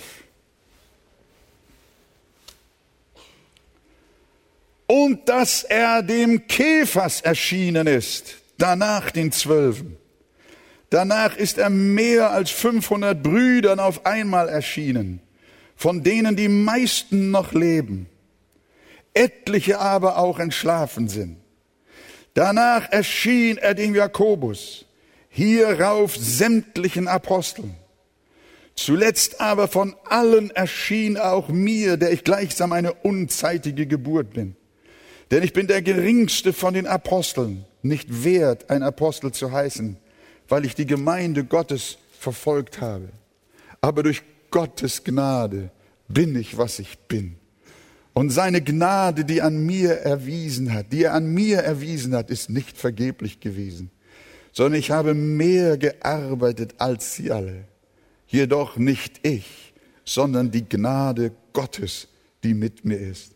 Und 4.86 5.28
dass 5.28 5.62
er 5.64 6.02
dem 6.02 6.46
Käfers 6.46 7.20
erschienen 7.20 7.86
ist, 7.86 8.36
danach 8.56 9.10
den 9.10 9.30
Zwölfen 9.30 9.98
Danach 10.90 11.36
ist 11.36 11.58
er 11.58 11.68
mehr 11.68 12.30
als 12.30 12.50
500 12.50 13.22
Brüdern 13.22 13.78
auf 13.78 14.06
einmal 14.06 14.48
erschienen, 14.48 15.20
von 15.76 16.02
denen 16.02 16.34
die 16.34 16.48
meisten 16.48 17.30
noch 17.30 17.52
leben, 17.52 18.08
etliche 19.12 19.78
aber 19.80 20.18
auch 20.18 20.38
entschlafen 20.38 21.08
sind. 21.08 21.36
Danach 22.32 22.90
erschien 22.90 23.58
er 23.58 23.74
dem 23.74 23.94
Jakobus, 23.94 24.86
hierauf 25.28 26.16
sämtlichen 26.16 27.06
Aposteln. 27.06 27.74
Zuletzt 28.74 29.40
aber 29.40 29.68
von 29.68 29.94
allen 30.04 30.50
erschien 30.52 31.18
auch 31.18 31.48
mir, 31.48 31.96
der 31.96 32.12
ich 32.12 32.24
gleichsam 32.24 32.72
eine 32.72 32.94
unzeitige 32.94 33.86
Geburt 33.86 34.30
bin. 34.30 34.56
Denn 35.30 35.42
ich 35.42 35.52
bin 35.52 35.66
der 35.66 35.82
geringste 35.82 36.52
von 36.52 36.74
den 36.74 36.86
Aposteln, 36.86 37.64
nicht 37.82 38.24
wert, 38.24 38.70
ein 38.70 38.82
Apostel 38.82 39.32
zu 39.32 39.52
heißen 39.52 39.98
weil 40.48 40.64
ich 40.64 40.74
die 40.74 40.86
Gemeinde 40.86 41.44
Gottes 41.44 41.98
verfolgt 42.18 42.80
habe. 42.80 43.08
Aber 43.80 44.02
durch 44.02 44.22
Gottes 44.50 45.04
Gnade 45.04 45.70
bin 46.08 46.34
ich, 46.36 46.56
was 46.56 46.78
ich 46.78 46.98
bin. 46.98 47.36
Und 48.14 48.30
seine 48.30 48.62
Gnade, 48.62 49.24
die 49.24 49.42
an 49.42 49.64
mir 49.64 49.92
erwiesen 49.92 50.72
hat, 50.72 50.92
die 50.92 51.04
er 51.04 51.14
an 51.14 51.32
mir 51.32 51.58
erwiesen 51.58 52.14
hat, 52.14 52.30
ist 52.30 52.50
nicht 52.50 52.76
vergeblich 52.76 53.38
gewesen, 53.38 53.90
sondern 54.52 54.80
ich 54.80 54.90
habe 54.90 55.14
mehr 55.14 55.78
gearbeitet 55.78 56.74
als 56.78 57.14
sie 57.14 57.30
alle. 57.30 57.64
Jedoch 58.26 58.76
nicht 58.76 59.24
ich, 59.24 59.72
sondern 60.04 60.50
die 60.50 60.68
Gnade 60.68 61.32
Gottes, 61.52 62.08
die 62.42 62.54
mit 62.54 62.84
mir 62.84 62.98
ist. 62.98 63.34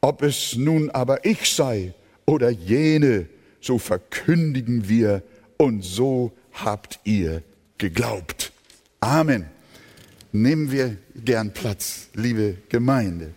Ob 0.00 0.22
es 0.22 0.56
nun 0.56 0.90
aber 0.90 1.26
ich 1.26 1.54
sei 1.54 1.92
oder 2.24 2.48
jene, 2.48 3.26
so 3.60 3.78
verkündigen 3.78 4.88
wir 4.88 5.22
und 5.58 5.84
so 5.84 6.32
habt 6.52 7.00
ihr 7.04 7.42
geglaubt. 7.78 8.52
Amen. 9.00 9.46
Nehmen 10.32 10.70
wir 10.70 10.96
gern 11.14 11.52
Platz, 11.52 12.08
liebe 12.14 12.56
Gemeinde. 12.68 13.34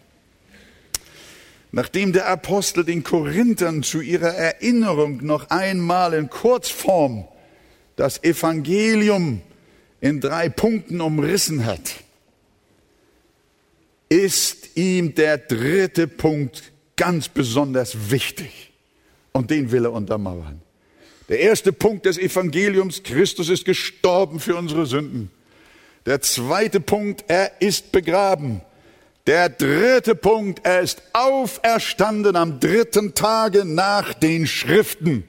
Nachdem 1.72 2.14
der 2.14 2.30
Apostel 2.30 2.86
den 2.86 3.04
Korinthern 3.04 3.84
zu 3.84 4.00
ihrer 4.00 4.34
Erinnerung 4.34 5.26
noch 5.26 5.50
einmal 5.50 6.14
in 6.14 6.30
Kurzform 6.30 7.28
das 7.98 8.24
Evangelium 8.24 9.42
in 10.00 10.22
drei 10.22 10.48
Punkten 10.48 11.02
umrissen 11.02 11.66
hat, 11.66 11.96
ist 14.08 14.78
ihm 14.78 15.16
der 15.16 15.38
dritte 15.38 16.08
Punkt 16.08 16.72
ganz 16.96 17.28
besonders 17.28 18.10
wichtig. 18.10 18.72
Und 19.34 19.52
den 19.52 19.72
will 19.72 19.86
er 19.86 19.92
untermauern. 19.92 20.62
Der 21.30 21.40
erste 21.40 21.74
Punkt 21.74 22.06
des 22.06 22.18
Evangeliums, 22.18 23.04
Christus 23.04 23.50
ist 23.50 23.66
gestorben 23.66 24.40
für 24.40 24.56
unsere 24.56 24.86
Sünden. 24.86 25.32
Der 26.06 26.22
zweite 26.22 26.80
Punkt, 26.80 27.26
er 27.28 27.62
ist 27.62 27.92
begraben. 27.92 28.62
Der 29.26 29.50
dritte 29.50 30.14
Punkt, 30.14 30.64
er 30.64 30.82
ist 30.82 31.02
auferstanden 31.14 32.36
am 32.36 32.60
dritten 32.60 33.16
Tage 33.16 33.66
nach 33.66 34.14
den 34.14 34.46
Schriften. 34.46 35.24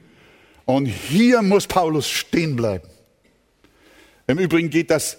Und 0.65 0.85
hier 0.85 1.41
muss 1.41 1.65
Paulus 1.65 2.07
stehen 2.07 2.55
bleiben. 2.55 2.87
Im 4.27 4.37
Übrigen 4.37 4.69
geht 4.69 4.91
das 4.91 5.17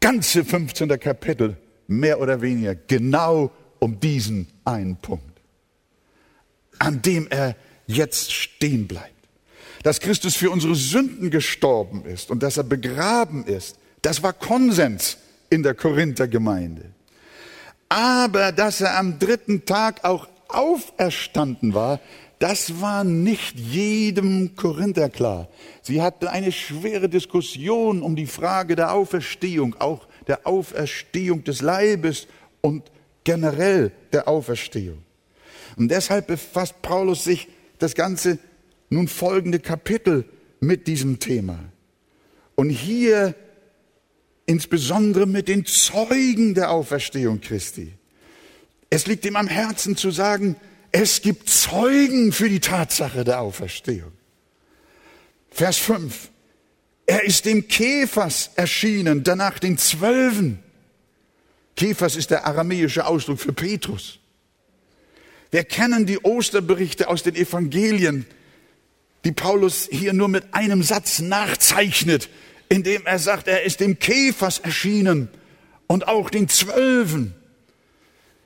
ganze 0.00 0.44
15. 0.44 0.88
Kapitel 0.98 1.58
mehr 1.88 2.20
oder 2.20 2.40
weniger 2.40 2.74
genau 2.74 3.50
um 3.80 4.00
diesen 4.00 4.46
einen 4.64 4.96
Punkt, 4.96 5.40
an 6.78 7.02
dem 7.02 7.26
er 7.28 7.56
jetzt 7.86 8.32
stehen 8.32 8.86
bleibt. 8.86 9.19
Dass 9.82 10.00
Christus 10.00 10.36
für 10.36 10.50
unsere 10.50 10.74
Sünden 10.74 11.30
gestorben 11.30 12.04
ist 12.04 12.30
und 12.30 12.42
dass 12.42 12.56
er 12.56 12.64
begraben 12.64 13.44
ist, 13.44 13.76
das 14.02 14.22
war 14.22 14.32
Konsens 14.32 15.16
in 15.48 15.62
der 15.62 15.74
Korinther 15.74 16.28
Gemeinde. 16.28 16.90
Aber 17.88 18.52
dass 18.52 18.80
er 18.80 18.98
am 18.98 19.18
dritten 19.18 19.64
Tag 19.64 20.04
auch 20.04 20.28
auferstanden 20.48 21.74
war, 21.74 22.00
das 22.38 22.80
war 22.80 23.04
nicht 23.04 23.58
jedem 23.58 24.56
Korinther 24.56 25.10
klar. 25.10 25.48
Sie 25.82 26.00
hatten 26.00 26.26
eine 26.26 26.52
schwere 26.52 27.08
Diskussion 27.08 28.02
um 28.02 28.16
die 28.16 28.26
Frage 28.26 28.76
der 28.76 28.94
Auferstehung, 28.94 29.76
auch 29.78 30.06
der 30.26 30.46
Auferstehung 30.46 31.44
des 31.44 31.60
Leibes 31.60 32.26
und 32.62 32.90
generell 33.24 33.92
der 34.12 34.26
Auferstehung. 34.26 35.02
Und 35.76 35.90
deshalb 35.90 36.28
befasst 36.28 36.80
Paulus 36.80 37.24
sich 37.24 37.48
das 37.78 37.94
ganze 37.94 38.38
nun 38.90 39.08
folgende 39.08 39.60
Kapitel 39.60 40.24
mit 40.60 40.86
diesem 40.86 41.18
Thema. 41.18 41.58
Und 42.56 42.68
hier 42.68 43.34
insbesondere 44.46 45.26
mit 45.26 45.48
den 45.48 45.64
Zeugen 45.64 46.54
der 46.54 46.72
Auferstehung 46.72 47.40
Christi. 47.40 47.92
Es 48.90 49.06
liegt 49.06 49.24
ihm 49.24 49.36
am 49.36 49.46
Herzen 49.46 49.96
zu 49.96 50.10
sagen, 50.10 50.56
es 50.90 51.22
gibt 51.22 51.48
Zeugen 51.48 52.32
für 52.32 52.48
die 52.48 52.58
Tatsache 52.58 53.22
der 53.22 53.40
Auferstehung. 53.40 54.10
Vers 55.50 55.76
5. 55.78 56.30
Er 57.06 57.24
ist 57.24 57.44
dem 57.44 57.68
Käfers 57.68 58.50
erschienen, 58.56 59.22
danach 59.22 59.60
den 59.60 59.78
Zwölfen. 59.78 60.58
Käfers 61.76 62.16
ist 62.16 62.30
der 62.30 62.46
aramäische 62.46 63.06
Ausdruck 63.06 63.40
für 63.40 63.52
Petrus. 63.52 64.18
Wir 65.52 65.64
kennen 65.64 66.06
die 66.06 66.22
Osterberichte 66.24 67.08
aus 67.08 67.22
den 67.22 67.36
Evangelien, 67.36 68.26
die 69.24 69.32
Paulus 69.32 69.88
hier 69.90 70.12
nur 70.12 70.28
mit 70.28 70.54
einem 70.54 70.82
Satz 70.82 71.20
nachzeichnet 71.20 72.28
indem 72.70 73.04
er 73.04 73.18
sagt, 73.18 73.48
er 73.48 73.64
ist 73.64 73.80
dem 73.80 73.98
Käfers 73.98 74.60
erschienen 74.60 75.28
und 75.88 76.08
auch 76.08 76.30
den 76.30 76.48
Zwölfen. 76.48 77.34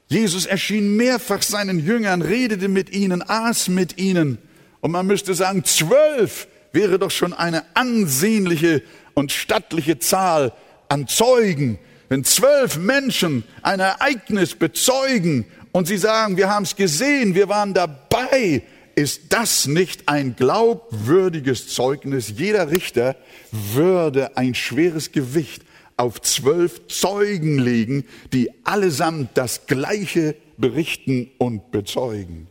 Jesus 0.08 0.46
erschien 0.46 0.96
mehrfach 0.96 1.42
seinen 1.42 1.78
Jüngern, 1.78 2.22
redete 2.22 2.68
mit 2.68 2.90
ihnen, 2.90 3.22
aß 3.22 3.68
mit 3.68 3.98
ihnen. 3.98 4.38
Und 4.80 4.92
man 4.92 5.06
müsste 5.06 5.34
sagen, 5.34 5.64
zwölf 5.64 6.48
wäre 6.72 6.98
doch 6.98 7.10
schon 7.10 7.34
eine 7.34 7.64
ansehnliche 7.74 8.82
und 9.12 9.30
stattliche 9.30 9.98
Zahl 9.98 10.52
an 10.88 11.06
Zeugen. 11.06 11.78
Wenn 12.08 12.24
zwölf 12.24 12.78
Menschen 12.78 13.44
ein 13.62 13.80
Ereignis 13.80 14.54
bezeugen 14.54 15.44
und 15.72 15.86
sie 15.86 15.98
sagen, 15.98 16.38
wir 16.38 16.48
haben 16.48 16.64
es 16.64 16.76
gesehen, 16.76 17.34
wir 17.34 17.48
waren 17.50 17.74
dabei, 17.74 18.62
ist 18.96 19.22
das 19.30 19.66
nicht 19.66 20.08
ein 20.08 20.36
glaubwürdiges 20.36 21.68
Zeugnis? 21.68 22.34
Jeder 22.36 22.70
Richter 22.70 23.16
würde 23.50 24.36
ein 24.36 24.54
schweres 24.54 25.12
Gewicht 25.12 25.62
auf 25.96 26.20
zwölf 26.22 26.88
Zeugen 26.88 27.58
legen, 27.58 28.04
die 28.32 28.50
allesamt 28.64 29.30
das 29.34 29.66
Gleiche 29.66 30.36
berichten 30.56 31.30
und 31.38 31.70
bezeugen. 31.70 32.48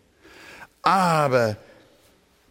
Aber 0.82 1.58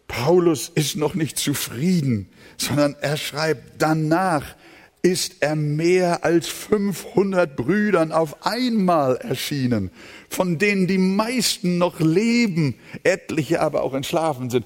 Paulus 0.07 0.69
ist 0.73 0.95
noch 0.95 1.15
nicht 1.15 1.37
zufrieden, 1.37 2.29
sondern 2.57 2.95
er 3.01 3.17
schreibt 3.17 3.81
danach, 3.81 4.55
ist 5.01 5.37
er 5.41 5.55
mehr 5.55 6.23
als 6.23 6.47
500 6.47 7.57
Brüdern 7.57 8.13
auf 8.13 8.45
einmal 8.45 9.17
erschienen, 9.17 9.91
von 10.33 10.57
denen 10.57 10.87
die 10.87 10.97
meisten 10.97 11.77
noch 11.77 11.99
leben, 11.99 12.75
etliche 13.03 13.61
aber 13.61 13.83
auch 13.83 13.93
entschlafen 13.93 14.49
sind. 14.49 14.65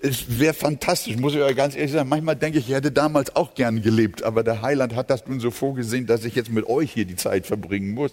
Es 0.00 0.40
wäre 0.40 0.54
fantastisch, 0.54 1.16
muss 1.16 1.34
ich 1.34 1.40
euch 1.40 1.54
ganz 1.54 1.76
ehrlich 1.76 1.92
sagen. 1.92 2.08
Manchmal 2.08 2.34
denke 2.34 2.58
ich, 2.58 2.68
ich 2.68 2.74
hätte 2.74 2.90
damals 2.90 3.36
auch 3.36 3.54
gern 3.54 3.82
gelebt, 3.82 4.22
aber 4.22 4.42
der 4.42 4.62
Heiland 4.62 4.96
hat 4.96 5.10
das 5.10 5.26
nun 5.26 5.38
so 5.38 5.50
vorgesehen, 5.50 6.06
dass 6.06 6.24
ich 6.24 6.34
jetzt 6.34 6.50
mit 6.50 6.66
euch 6.66 6.92
hier 6.92 7.04
die 7.04 7.16
Zeit 7.16 7.46
verbringen 7.46 7.90
muss. 7.90 8.12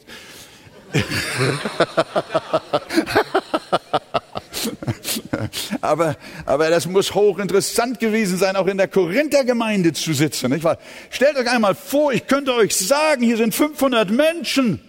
aber, 5.82 6.18
aber 6.46 6.70
das 6.70 6.86
muss 6.86 7.16
hochinteressant 7.16 8.00
gewesen 8.00 8.38
sein, 8.38 8.56
auch 8.56 8.68
in 8.68 8.78
der 8.78 8.88
Korinther-Gemeinde 8.88 9.94
zu 9.94 10.14
sitzen. 10.14 10.52
Nicht 10.52 10.64
wahr? 10.64 10.78
Stellt 11.10 11.38
euch 11.38 11.50
einmal 11.50 11.76
vor, 11.76 12.12
ich 12.12 12.28
könnte 12.28 12.54
euch 12.54 12.76
sagen, 12.76 13.24
hier 13.24 13.38
sind 13.38 13.56
500 13.56 14.12
Menschen. 14.12 14.89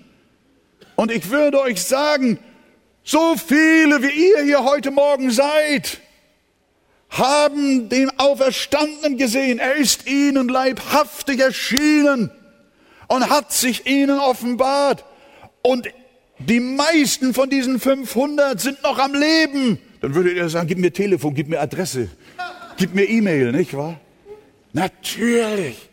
Und 1.00 1.10
ich 1.10 1.30
würde 1.30 1.58
euch 1.62 1.82
sagen, 1.82 2.38
so 3.02 3.34
viele 3.34 4.02
wie 4.02 4.32
ihr 4.32 4.42
hier 4.42 4.64
heute 4.64 4.90
Morgen 4.90 5.30
seid, 5.30 5.98
haben 7.08 7.88
den 7.88 8.10
Auferstandenen 8.18 9.16
gesehen. 9.16 9.58
Er 9.58 9.76
ist 9.76 10.06
ihnen 10.06 10.50
leibhaftig 10.50 11.40
erschienen 11.40 12.30
und 13.08 13.30
hat 13.30 13.50
sich 13.50 13.86
ihnen 13.86 14.18
offenbart. 14.18 15.06
Und 15.62 15.88
die 16.38 16.60
meisten 16.60 17.32
von 17.32 17.48
diesen 17.48 17.80
500 17.80 18.60
sind 18.60 18.82
noch 18.82 18.98
am 18.98 19.14
Leben. 19.14 19.78
Dann 20.02 20.14
würdet 20.14 20.36
ihr 20.36 20.50
sagen, 20.50 20.68
gib 20.68 20.76
mir 20.76 20.92
Telefon, 20.92 21.32
gib 21.32 21.48
mir 21.48 21.60
Adresse, 21.60 22.10
gib 22.76 22.94
mir 22.94 23.08
E-Mail, 23.08 23.52
nicht 23.52 23.74
wahr? 23.74 23.98
Natürlich. 24.74 25.88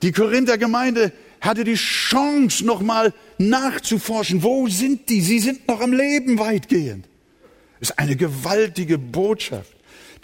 Die 0.00 0.12
Korinther 0.12 0.56
Gemeinde 0.56 1.12
hatte 1.42 1.62
die 1.62 1.74
Chance, 1.74 2.64
nochmal 2.64 3.12
nachzuforschen. 3.38 4.42
Wo 4.42 4.68
sind 4.68 5.08
die? 5.08 5.20
Sie 5.20 5.38
sind 5.38 5.68
noch 5.68 5.80
am 5.80 5.92
Leben 5.92 6.38
weitgehend. 6.38 7.06
Ist 7.80 7.98
eine 7.98 8.16
gewaltige 8.16 8.98
Botschaft. 8.98 9.74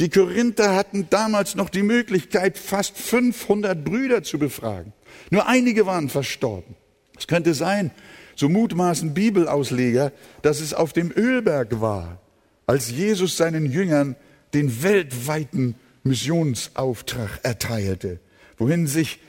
Die 0.01 0.09
Korinther 0.09 0.75
hatten 0.75 1.09
damals 1.11 1.55
noch 1.55 1.69
die 1.69 1.83
Möglichkeit, 1.83 2.57
fast 2.57 2.97
500 2.97 3.85
Brüder 3.85 4.23
zu 4.23 4.39
befragen. 4.39 4.93
Nur 5.31 5.47
einige 5.47 5.87
waren 5.87 6.09
verstorben. 6.09 6.75
Es 7.19 7.27
könnte 7.27 7.55
sein, 7.55 7.91
so 8.35 8.49
mutmaßen 8.49 9.15
Bibelausleger, 9.15 10.13
dass 10.41 10.61
es 10.61 10.73
auf 10.75 10.93
dem 10.93 11.13
Ölberg 11.15 11.81
war, 11.81 12.21
als 12.67 12.91
Jesus 12.91 13.37
seinen 13.37 13.71
Jüngern 13.71 14.17
den 14.55 14.83
weltweiten 14.83 15.75
Missionsauftrag 16.05 17.41
erteilte, 17.43 18.19
wohin 18.57 18.87
sich 18.87 19.21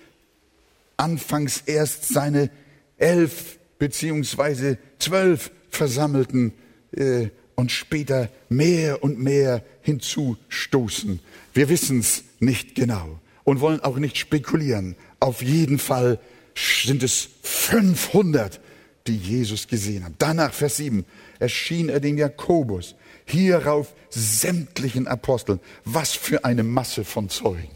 anfangs 0.98 1.62
erst 1.65 2.08
seine 2.08 2.50
elf 2.98 3.60
beziehungsweise 3.84 4.78
zwölf 4.98 5.52
versammelten 5.69 6.54
äh, 6.96 7.28
und 7.56 7.69
später 7.69 8.30
mehr 8.48 9.04
und 9.04 9.19
mehr 9.19 9.62
hinzustoßen. 9.82 11.19
Wir 11.54 11.67
wissen 11.67 12.00
es 12.00 12.24
nicht 12.39 12.76
genau 12.76 13.19
und 13.43 13.60
wollen 13.60 13.82
auch 13.82 13.98
nicht 13.98 14.15
spekulieren. 14.15 14.96
Auf 15.19 15.41
jeden 15.41 15.80
Fall 15.80 16.22
sind 16.56 17.04
es 17.04 17.28
500, 17.41 18.62
die 19.06 19.17
Jesus 19.17 19.67
gesehen 19.67 20.06
haben. 20.06 20.15
Danach, 20.17 20.54
Vers 20.54 20.78
7, 20.78 21.04
erschien 21.39 21.89
er 21.89 22.00
dem 22.00 22.17
Jakobus, 22.17 22.96
hierauf 23.26 23.93
sämtlichen 24.10 25.08
Aposteln. 25.08 25.60
Was 25.84 26.13
für 26.13 26.46
eine 26.46 26.63
Masse 26.63 27.04
von 27.04 27.28
Zeugen. 27.28 27.76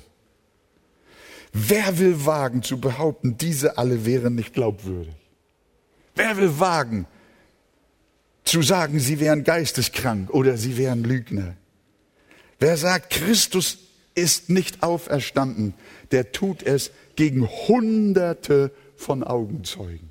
Wer 1.51 1.99
will 1.99 2.25
wagen 2.25 2.63
zu 2.63 2.79
behaupten, 2.79 3.35
diese 3.37 3.77
alle 3.77 4.05
wären 4.05 4.35
nicht 4.35 4.53
glaubwürdig? 4.53 5.16
Wer 6.17 6.35
will 6.37 6.59
wagen, 6.59 7.05
zu 8.43 8.63
sagen, 8.63 8.99
sie 8.99 9.19
wären 9.19 9.43
geisteskrank 9.43 10.31
oder 10.31 10.57
sie 10.57 10.75
wären 10.77 11.03
Lügner? 11.03 11.55
Wer 12.59 12.75
sagt, 12.75 13.11
Christus 13.11 13.77
ist 14.15 14.49
nicht 14.49 14.81
auferstanden, 14.81 15.75
der 16.11 16.31
tut 16.31 16.63
es 16.63 16.91
gegen 17.15 17.47
Hunderte 17.47 18.71
von 18.95 19.23
Augenzeugen. 19.23 20.09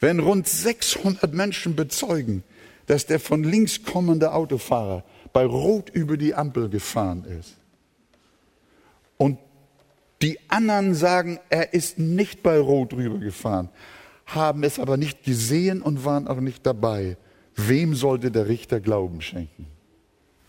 Wenn 0.00 0.18
rund 0.18 0.48
600 0.48 1.32
Menschen 1.34 1.76
bezeugen, 1.76 2.42
dass 2.86 3.04
der 3.04 3.20
von 3.20 3.44
links 3.44 3.82
kommende 3.82 4.32
Autofahrer 4.32 5.04
bei 5.34 5.44
Rot 5.44 5.90
über 5.90 6.16
die 6.16 6.34
Ampel 6.34 6.70
gefahren 6.70 7.24
ist 7.38 7.54
und 9.18 9.38
die 10.22 10.38
anderen 10.48 10.94
sagen, 10.94 11.38
er 11.50 11.74
ist 11.74 11.98
nicht 11.98 12.42
bei 12.42 12.58
Rot 12.58 12.94
rübergefahren, 12.94 13.68
haben 14.26 14.64
es 14.64 14.78
aber 14.78 14.96
nicht 14.96 15.22
gesehen 15.22 15.80
und 15.80 16.04
waren 16.04 16.26
auch 16.28 16.40
nicht 16.40 16.66
dabei. 16.66 17.16
Wem 17.54 17.94
sollte 17.94 18.30
der 18.30 18.48
Richter 18.48 18.80
Glauben 18.80 19.20
schenken? 19.20 19.66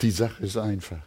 Die 0.01 0.11
Sache 0.11 0.43
ist 0.43 0.57
einfach. 0.57 1.05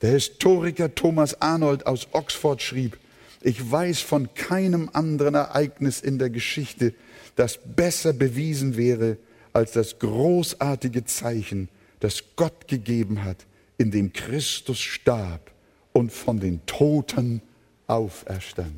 Der 0.00 0.12
Historiker 0.12 0.94
Thomas 0.94 1.40
Arnold 1.42 1.86
aus 1.86 2.08
Oxford 2.12 2.62
schrieb, 2.62 2.98
ich 3.42 3.70
weiß 3.70 4.00
von 4.00 4.32
keinem 4.34 4.90
anderen 4.92 5.34
Ereignis 5.34 6.00
in 6.00 6.18
der 6.18 6.30
Geschichte, 6.30 6.94
das 7.36 7.58
besser 7.58 8.12
bewiesen 8.12 8.76
wäre 8.76 9.18
als 9.52 9.72
das 9.72 9.98
großartige 9.98 11.04
Zeichen, 11.04 11.68
das 12.00 12.22
Gott 12.36 12.68
gegeben 12.68 13.24
hat, 13.24 13.46
in 13.78 13.90
dem 13.90 14.12
Christus 14.12 14.78
starb 14.78 15.50
und 15.92 16.12
von 16.12 16.38
den 16.40 16.64
Toten 16.66 17.42
auferstand. 17.86 18.74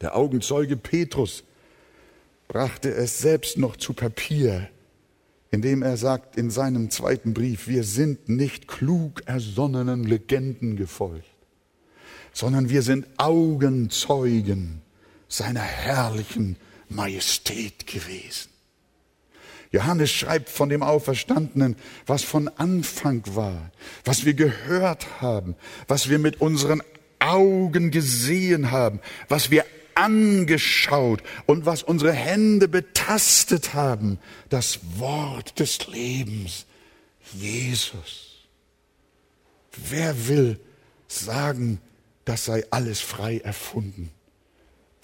Der 0.00 0.16
Augenzeuge 0.16 0.76
Petrus 0.76 1.44
brachte 2.50 2.92
es 2.92 3.20
selbst 3.20 3.58
noch 3.58 3.76
zu 3.76 3.92
Papier, 3.92 4.68
indem 5.52 5.82
er 5.82 5.96
sagt 5.96 6.36
in 6.36 6.50
seinem 6.50 6.90
zweiten 6.90 7.32
Brief, 7.32 7.68
wir 7.68 7.84
sind 7.84 8.28
nicht 8.28 8.66
klug 8.66 9.22
ersonnenen 9.26 10.02
Legenden 10.02 10.74
gefolgt, 10.74 11.30
sondern 12.32 12.68
wir 12.68 12.82
sind 12.82 13.06
Augenzeugen 13.18 14.82
seiner 15.28 15.60
herrlichen 15.60 16.56
Majestät 16.88 17.86
gewesen. 17.86 18.50
Johannes 19.70 20.10
schreibt 20.10 20.48
von 20.48 20.70
dem 20.70 20.82
Auferstandenen, 20.82 21.76
was 22.04 22.24
von 22.24 22.48
Anfang 22.48 23.22
war, 23.36 23.70
was 24.04 24.24
wir 24.24 24.34
gehört 24.34 25.20
haben, 25.20 25.54
was 25.86 26.08
wir 26.08 26.18
mit 26.18 26.40
unseren 26.40 26.82
Augen 27.20 27.92
gesehen 27.92 28.72
haben, 28.72 28.98
was 29.28 29.52
wir 29.52 29.64
angeschaut 30.00 31.22
und 31.46 31.66
was 31.66 31.82
unsere 31.82 32.12
Hände 32.12 32.68
betastet 32.68 33.74
haben, 33.74 34.18
das 34.48 34.80
Wort 34.96 35.58
des 35.58 35.86
Lebens, 35.88 36.66
Jesus. 37.34 38.46
Wer 39.88 40.28
will 40.28 40.58
sagen, 41.06 41.80
das 42.24 42.46
sei 42.46 42.64
alles 42.70 43.00
frei 43.00 43.38
erfunden? 43.38 44.10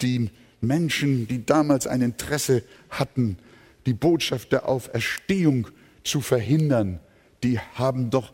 Die 0.01 0.31
Menschen, 0.61 1.27
die 1.27 1.45
damals 1.45 1.85
ein 1.85 2.01
Interesse 2.01 2.63
hatten, 2.89 3.37
die 3.85 3.93
Botschaft 3.93 4.51
der 4.51 4.67
Auferstehung 4.67 5.67
zu 6.03 6.21
verhindern, 6.21 6.99
die 7.43 7.59
haben 7.59 8.09
doch, 8.09 8.33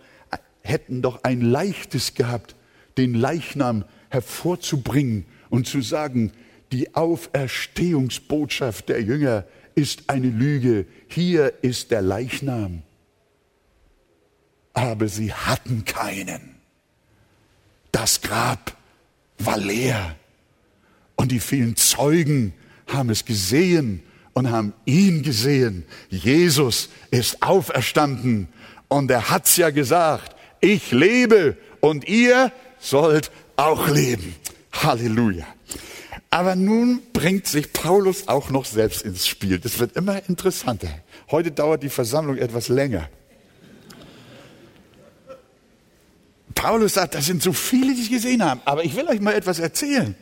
hätten 0.62 1.02
doch 1.02 1.24
ein 1.24 1.42
leichtes 1.42 2.14
gehabt, 2.14 2.56
den 2.98 3.14
Leichnam 3.14 3.84
hervorzubringen 4.10 5.26
und 5.50 5.68
zu 5.68 5.82
sagen, 5.82 6.32
die 6.74 6.94
Auferstehungsbotschaft 6.96 8.90
der 8.90 9.02
Jünger 9.02 9.46
ist 9.76 10.10
eine 10.10 10.28
Lüge. 10.28 10.88
Hier 11.08 11.54
ist 11.62 11.92
der 11.92 12.02
Leichnam. 12.02 12.82
Aber 14.74 15.08
sie 15.08 15.32
hatten 15.32 15.86
keinen. 15.86 16.56
Das 17.92 18.22
Grab 18.22 18.76
war 19.38 19.58
leer. 19.58 20.16
Und 21.16 21.32
die 21.32 21.40
vielen 21.40 21.76
Zeugen 21.76 22.54
haben 22.88 23.12
es 23.12 23.24
gesehen 23.24 24.02
und 24.34 24.50
haben 24.50 24.74
ihn 24.86 25.22
gesehen. 25.22 25.86
Jesus 26.10 26.90
ist 27.12 27.44
auferstanden. 27.44 28.48
Und 28.88 29.12
er 29.12 29.30
hat's 29.30 29.58
ja 29.58 29.70
gesagt, 29.70 30.36
ich 30.60 30.92
lebe 30.92 31.56
und 31.82 32.08
ihr 32.08 32.52
sollt 32.80 33.30
auch 33.58 33.88
leben. 33.90 34.36
Halleluja. 34.72 35.46
Aber 36.34 36.56
nun 36.56 37.04
bringt 37.14 37.46
sich 37.46 37.74
Paulus 37.74 38.28
auch 38.28 38.50
noch 38.50 38.66
selbst 38.66 39.04
ins 39.04 39.28
Spiel. 39.28 39.60
Das 39.60 39.78
wird 39.78 39.96
immer 39.96 40.28
interessanter. 40.28 40.90
Heute 41.30 41.52
dauert 41.52 41.84
die 41.84 41.90
Versammlung 41.90 42.38
etwas 42.38 42.70
länger. 42.70 43.08
Paulus 46.56 46.96
sagt, 46.96 47.14
das 47.14 47.28
sind 47.28 47.44
so 47.44 47.54
viele, 47.54 47.94
die 47.94 48.02
es 48.02 48.10
gesehen 48.10 48.44
haben. 48.44 48.62
Aber 48.66 48.84
ich 48.84 48.96
will 48.96 49.08
euch 49.10 49.22
mal 49.22 49.36
etwas 49.36 49.60
erzählen. 49.60 50.16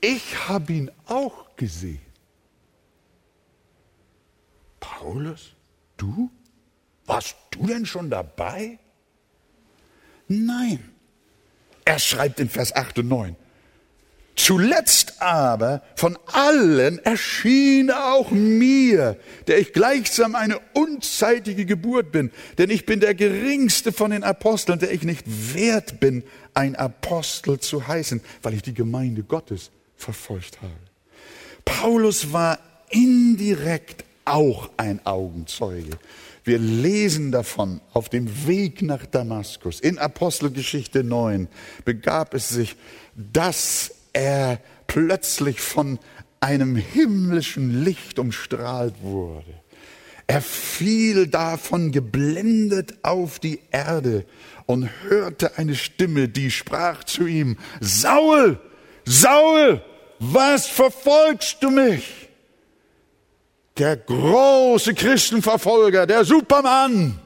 Ich 0.00 0.48
habe 0.48 0.72
ihn 0.72 0.90
auch 1.04 1.54
gesehen. 1.56 2.00
Paulus, 4.80 5.52
du? 5.98 6.30
Warst 7.04 7.36
du 7.50 7.66
denn 7.66 7.84
schon 7.84 8.08
dabei? 8.08 8.78
Nein. 10.28 10.82
Er 11.84 11.98
schreibt 11.98 12.40
in 12.40 12.48
Vers 12.48 12.74
8 12.74 13.00
und 13.00 13.08
9. 13.08 13.36
Zuletzt 14.36 15.22
aber 15.22 15.82
von 15.94 16.18
allen 16.26 16.98
erschien 16.98 17.90
auch 17.90 18.30
mir, 18.30 19.16
der 19.46 19.58
ich 19.58 19.72
gleichsam 19.72 20.34
eine 20.34 20.60
unzeitige 20.74 21.64
Geburt 21.64 22.12
bin, 22.12 22.30
denn 22.58 22.68
ich 22.68 22.84
bin 22.84 23.00
der 23.00 23.14
geringste 23.14 23.92
von 23.92 24.10
den 24.10 24.24
Aposteln, 24.24 24.78
der 24.78 24.92
ich 24.92 25.04
nicht 25.04 25.24
wert 25.54 26.00
bin, 26.00 26.22
ein 26.52 26.76
Apostel 26.76 27.58
zu 27.58 27.88
heißen, 27.88 28.20
weil 28.42 28.52
ich 28.52 28.62
die 28.62 28.74
Gemeinde 28.74 29.22
Gottes 29.22 29.70
verfolgt 29.96 30.60
habe. 30.60 30.72
Paulus 31.64 32.32
war 32.32 32.58
indirekt 32.90 34.04
auch 34.26 34.68
ein 34.76 35.00
Augenzeuge. 35.04 35.98
Wir 36.44 36.58
lesen 36.58 37.32
davon 37.32 37.80
auf 37.92 38.08
dem 38.10 38.46
Weg 38.46 38.82
nach 38.82 39.06
Damaskus. 39.06 39.80
In 39.80 39.98
Apostelgeschichte 39.98 41.02
9 41.02 41.48
begab 41.84 42.34
es 42.34 42.50
sich, 42.50 42.76
dass 43.16 43.95
er 44.16 44.60
plötzlich 44.86 45.60
von 45.60 45.98
einem 46.40 46.74
himmlischen 46.74 47.84
Licht 47.84 48.18
umstrahlt 48.18 49.02
wurde. 49.02 49.52
Er 50.26 50.40
fiel 50.40 51.26
davon 51.26 51.92
geblendet 51.92 52.94
auf 53.02 53.38
die 53.38 53.60
Erde 53.70 54.24
und 54.64 54.88
hörte 55.02 55.58
eine 55.58 55.74
Stimme, 55.74 56.28
die 56.28 56.50
sprach 56.50 57.04
zu 57.04 57.26
ihm, 57.26 57.58
Saul, 57.80 58.58
Saul, 59.04 59.82
was 60.18 60.66
verfolgst 60.66 61.58
du 61.62 61.70
mich? 61.70 62.30
Der 63.76 63.98
große 63.98 64.94
Christenverfolger, 64.94 66.06
der 66.06 66.24
Supermann, 66.24 67.20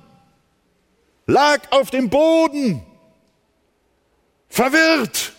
lag 1.27 1.61
auf 1.71 1.91
dem 1.91 2.11
Boden, 2.11 2.83
verwirrt 4.49 5.35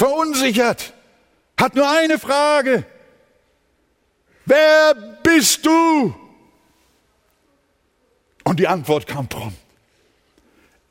verunsichert, 0.00 0.94
hat 1.58 1.74
nur 1.74 1.86
eine 1.86 2.18
Frage. 2.18 2.86
Wer 4.46 4.94
bist 5.22 5.66
du? 5.66 6.14
Und 8.44 8.58
die 8.58 8.66
Antwort 8.66 9.06
kam 9.06 9.28
prompt. 9.28 9.58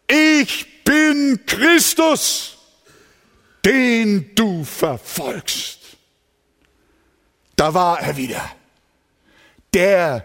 Ich 0.07 0.83
bin 0.83 1.43
Christus, 1.47 2.59
den 3.65 4.35
du 4.35 4.63
verfolgst. 4.63 5.79
Da 7.55 7.73
war 7.73 7.99
er 7.99 8.15
wieder. 8.15 8.47
Der, 9.73 10.23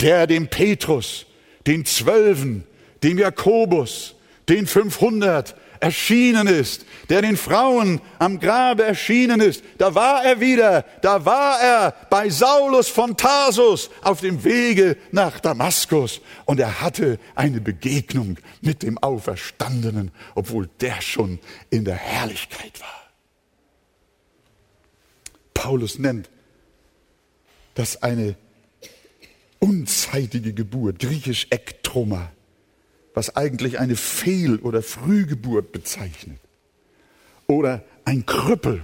der 0.00 0.26
dem 0.26 0.48
Petrus, 0.48 1.26
den 1.66 1.84
Zwölfen, 1.84 2.66
dem 3.02 3.18
Jakobus, 3.18 4.14
den 4.48 4.66
500 4.66 5.54
erschienen 5.80 6.46
ist, 6.46 6.84
der 7.08 7.22
den 7.22 7.36
Frauen 7.36 8.00
am 8.18 8.38
Grabe 8.38 8.84
erschienen 8.84 9.40
ist, 9.40 9.64
da 9.78 9.94
war 9.94 10.24
er 10.24 10.40
wieder, 10.40 10.84
da 11.02 11.24
war 11.24 11.60
er 11.60 11.94
bei 12.10 12.28
Saulus 12.28 12.88
von 12.88 13.16
Tarsus 13.16 13.90
auf 14.02 14.20
dem 14.20 14.44
Wege 14.44 14.96
nach 15.10 15.40
Damaskus 15.40 16.20
und 16.44 16.60
er 16.60 16.82
hatte 16.82 17.18
eine 17.34 17.60
Begegnung 17.60 18.36
mit 18.60 18.82
dem 18.82 18.98
Auferstandenen, 18.98 20.10
obwohl 20.34 20.68
der 20.80 21.00
schon 21.00 21.38
in 21.70 21.84
der 21.84 21.96
Herrlichkeit 21.96 22.80
war. 22.80 23.00
Paulus 25.54 25.98
nennt 25.98 26.28
das 27.74 28.02
eine 28.02 28.36
unzeitige 29.58 30.52
Geburt, 30.52 30.98
griechisch 30.98 31.46
Ektroma 31.50 32.30
was 33.14 33.36
eigentlich 33.36 33.78
eine 33.78 33.96
Fehl- 33.96 34.58
oder 34.58 34.82
Frühgeburt 34.82 35.72
bezeichnet. 35.72 36.38
Oder 37.46 37.82
ein 38.04 38.26
Krüppel, 38.26 38.82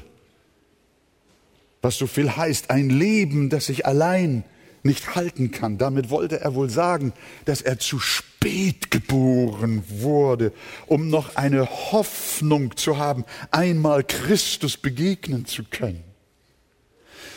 was 1.83 1.97
so 1.99 2.07
viel 2.07 2.37
heißt, 2.37 2.71
ein 2.71 2.91
Leben, 2.91 3.49
das 3.49 3.67
sich 3.67 3.87
allein 3.87 4.45
nicht 4.83 5.15
halten 5.15 5.51
kann. 5.51 5.79
Damit 5.79 6.11
wollte 6.11 6.41
er 6.41 6.55
wohl 6.55 6.71
sagen, 6.71 7.13
dass 7.45 7.61
er 7.61 7.79
zu 7.79 7.99
spät 7.99 8.91
geboren 8.91 9.85
wurde, 9.89 10.53
um 10.87 11.09
noch 11.09 11.37
eine 11.37 11.69
Hoffnung 11.93 12.77
zu 12.77 12.97
haben, 12.97 13.25
einmal 13.51 14.05
Christus 14.05 14.77
begegnen 14.77 15.47
zu 15.47 15.65
können. 15.65 16.03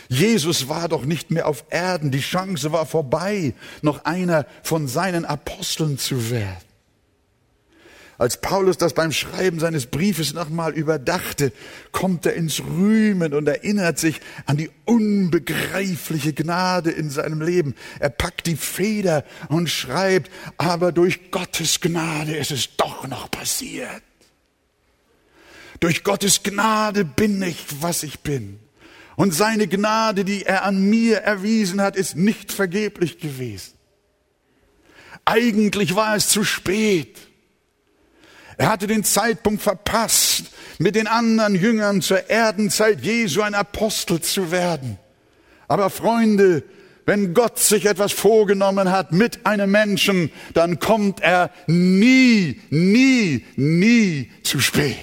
Jesus 0.08 0.68
war 0.68 0.90
doch 0.90 1.06
nicht 1.06 1.30
mehr 1.30 1.48
auf 1.48 1.66
Erden, 1.70 2.10
die 2.10 2.20
Chance 2.20 2.72
war 2.72 2.88
vorbei, 2.88 3.54
noch 3.84 4.06
einer 4.06 4.48
von 4.64 4.88
seinen 4.88 5.26
Aposteln 5.26 6.00
zu 6.00 6.32
werden. 6.32 6.69
Als 8.20 8.42
Paulus 8.42 8.78
das 8.78 8.94
beim 8.94 9.14
Schreiben 9.14 9.60
seines 9.62 9.86
Briefes 9.86 10.34
nochmal 10.34 10.74
überdachte, 10.74 11.54
kommt 11.94 12.26
er 12.26 12.34
ins 12.34 12.60
Rühmen 12.60 13.34
und 13.34 13.48
erinnert 13.48 13.98
sich 13.98 14.20
an 14.46 14.58
die 14.58 14.70
unbegreifliche 14.84 16.34
Gnade 16.34 16.92
in 16.92 17.10
seinem 17.10 17.42
Leben. 17.42 17.76
Er 17.98 18.10
packt 18.10 18.46
die 18.46 18.58
Feder 18.58 19.24
und 19.48 19.70
schreibt, 19.70 20.30
aber 20.58 20.92
durch 20.92 21.32
Gottes 21.32 21.80
Gnade 21.80 22.36
ist 22.36 22.52
es 22.52 22.76
doch 22.76 23.08
noch 23.08 23.32
passiert. 23.32 24.04
Durch 25.80 26.04
Gottes 26.04 26.44
Gnade 26.44 27.06
bin 27.06 27.42
ich, 27.42 27.64
was 27.80 28.04
ich 28.04 28.20
bin. 28.20 28.60
Und 29.16 29.34
seine 29.34 29.70
Gnade, 29.70 30.26
die 30.26 30.44
er 30.44 30.66
an 30.66 30.82
mir 30.90 31.20
erwiesen 31.20 31.80
hat, 31.80 31.96
ist 31.96 32.18
nicht 32.18 32.52
vergeblich 32.52 33.20
gewesen. 33.20 33.76
Eigentlich 35.24 35.96
war 35.96 36.18
es 36.18 36.28
zu 36.28 36.44
spät. 36.44 37.29
Er 38.60 38.68
hatte 38.68 38.88
den 38.88 39.05
Zeitpunkt 39.05 39.62
verpasst, 39.62 40.43
mit 40.80 40.95
den 40.95 41.07
anderen 41.07 41.55
Jüngern 41.55 42.01
zur 42.01 42.30
Erdenzeit 42.30 42.99
Jesu 42.99 43.41
ein 43.41 43.55
Apostel 43.55 44.20
zu 44.20 44.51
werden. 44.51 44.99
Aber 45.70 45.89
Freunde, 45.89 46.64
wenn 47.05 47.34
Gott 47.34 47.57
sich 47.57 47.86
etwas 47.86 48.12
vorgenommen 48.12 48.91
hat 48.91 49.14
mit 49.14 49.45
einem 49.45 49.72
Menschen, 49.72 50.30
dann 50.53 50.78
kommt 50.80 51.22
er 51.22 51.51
nie, 51.68 52.60
nie, 52.70 53.45
nie 53.55 54.30
zu 54.43 54.60
spät. 54.60 54.97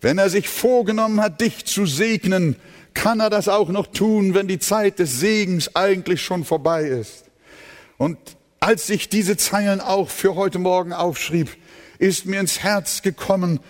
Wenn 0.00 0.18
er 0.18 0.30
sich 0.30 0.48
vorgenommen 0.48 1.20
hat, 1.20 1.40
dich 1.40 1.64
zu 1.64 1.84
segnen, 1.84 2.54
kann 2.94 3.18
er 3.18 3.28
das 3.28 3.48
auch 3.48 3.70
noch 3.70 3.88
tun, 3.88 4.34
wenn 4.34 4.46
die 4.46 4.60
Zeit 4.60 5.00
des 5.00 5.18
Segens 5.18 5.74
eigentlich 5.74 6.22
schon 6.22 6.44
vorbei 6.44 6.84
ist. 6.84 7.24
Und 7.96 8.18
als 8.64 8.88
ich 8.88 9.10
diese 9.10 9.36
Zeilen 9.36 9.82
auch 9.82 10.08
für 10.08 10.36
heute 10.36 10.58
Morgen 10.58 10.94
aufschrieb, 10.94 11.50
ist 11.98 12.24
mir 12.24 12.40
ins 12.40 12.60
Herz 12.60 13.02
gekommen, 13.02 13.60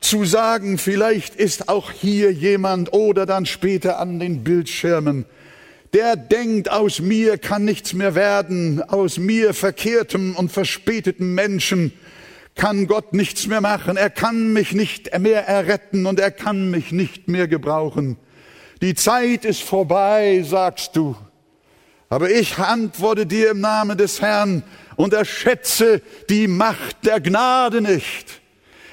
zu 0.00 0.24
sagen, 0.24 0.78
vielleicht 0.78 1.36
ist 1.36 1.68
auch 1.68 1.92
hier 1.92 2.32
jemand 2.32 2.94
oder 2.94 3.26
dann 3.26 3.44
später 3.44 3.98
an 3.98 4.18
den 4.18 4.44
Bildschirmen, 4.44 5.26
der 5.92 6.16
denkt, 6.16 6.70
aus 6.70 7.00
mir 7.00 7.36
kann 7.36 7.66
nichts 7.66 7.92
mehr 7.92 8.14
werden, 8.14 8.82
aus 8.82 9.18
mir 9.18 9.52
verkehrtem 9.52 10.36
und 10.36 10.50
verspäteten 10.50 11.34
Menschen 11.34 11.92
kann 12.54 12.86
Gott 12.86 13.12
nichts 13.12 13.46
mehr 13.46 13.60
machen, 13.60 13.98
er 13.98 14.08
kann 14.08 14.54
mich 14.54 14.72
nicht 14.72 15.18
mehr 15.18 15.46
erretten 15.46 16.06
und 16.06 16.18
er 16.18 16.30
kann 16.30 16.70
mich 16.70 16.92
nicht 16.92 17.28
mehr 17.28 17.46
gebrauchen. 17.46 18.16
Die 18.80 18.94
Zeit 18.94 19.44
ist 19.44 19.60
vorbei, 19.60 20.42
sagst 20.46 20.96
du. 20.96 21.14
Aber 22.08 22.30
ich 22.30 22.58
antworte 22.58 23.26
dir 23.26 23.50
im 23.50 23.60
Namen 23.60 23.98
des 23.98 24.22
Herrn 24.22 24.62
und 24.96 25.12
erschätze 25.12 26.00
die 26.30 26.48
Macht 26.48 27.04
der 27.04 27.20
Gnade 27.20 27.80
nicht. 27.80 28.40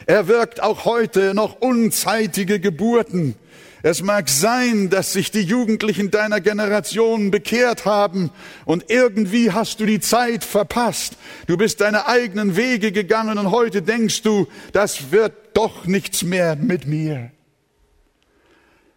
Er 0.06 0.28
wirkt 0.28 0.62
auch 0.62 0.86
heute 0.86 1.34
noch 1.34 1.62
unzeitige 1.62 2.60
Geburten. 2.60 3.36
Es 3.82 4.02
mag 4.02 4.30
sein, 4.30 4.90
dass 4.90 5.14
sich 5.14 5.32
die 5.32 5.42
Jugendlichen 5.42 6.12
deiner 6.12 6.42
Generation 6.42 7.32
bekehrt 7.32 7.86
haben 7.86 8.32
und 8.66 8.86
irgendwie 8.90 9.52
hast 9.52 9.80
du 9.80 9.86
die 9.86 10.00
Zeit 10.00 10.44
verpasst. 10.44 11.18
Du 11.48 11.56
bist 11.56 11.82
deine 11.82 12.08
eigenen 12.08 12.56
Wege 12.56 12.92
gegangen 12.92 13.38
und 13.38 13.52
heute 13.52 13.82
denkst 13.82 14.24
du, 14.24 14.48
das 14.74 15.12
wird 15.12 15.34
doch 15.54 15.86
nichts 15.86 16.24
mehr 16.24 16.56
mit 16.56 16.88
mir. 16.88 17.32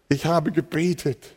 Ich 0.09 0.25
habe 0.25 0.53
gebetet, 0.53 1.35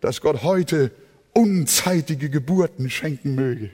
dass 0.00 0.20
Gott 0.20 0.42
heute 0.42 0.92
unzeitige 1.36 2.30
Geburten 2.30 2.88
schenken 2.88 3.34
möge. 3.34 3.70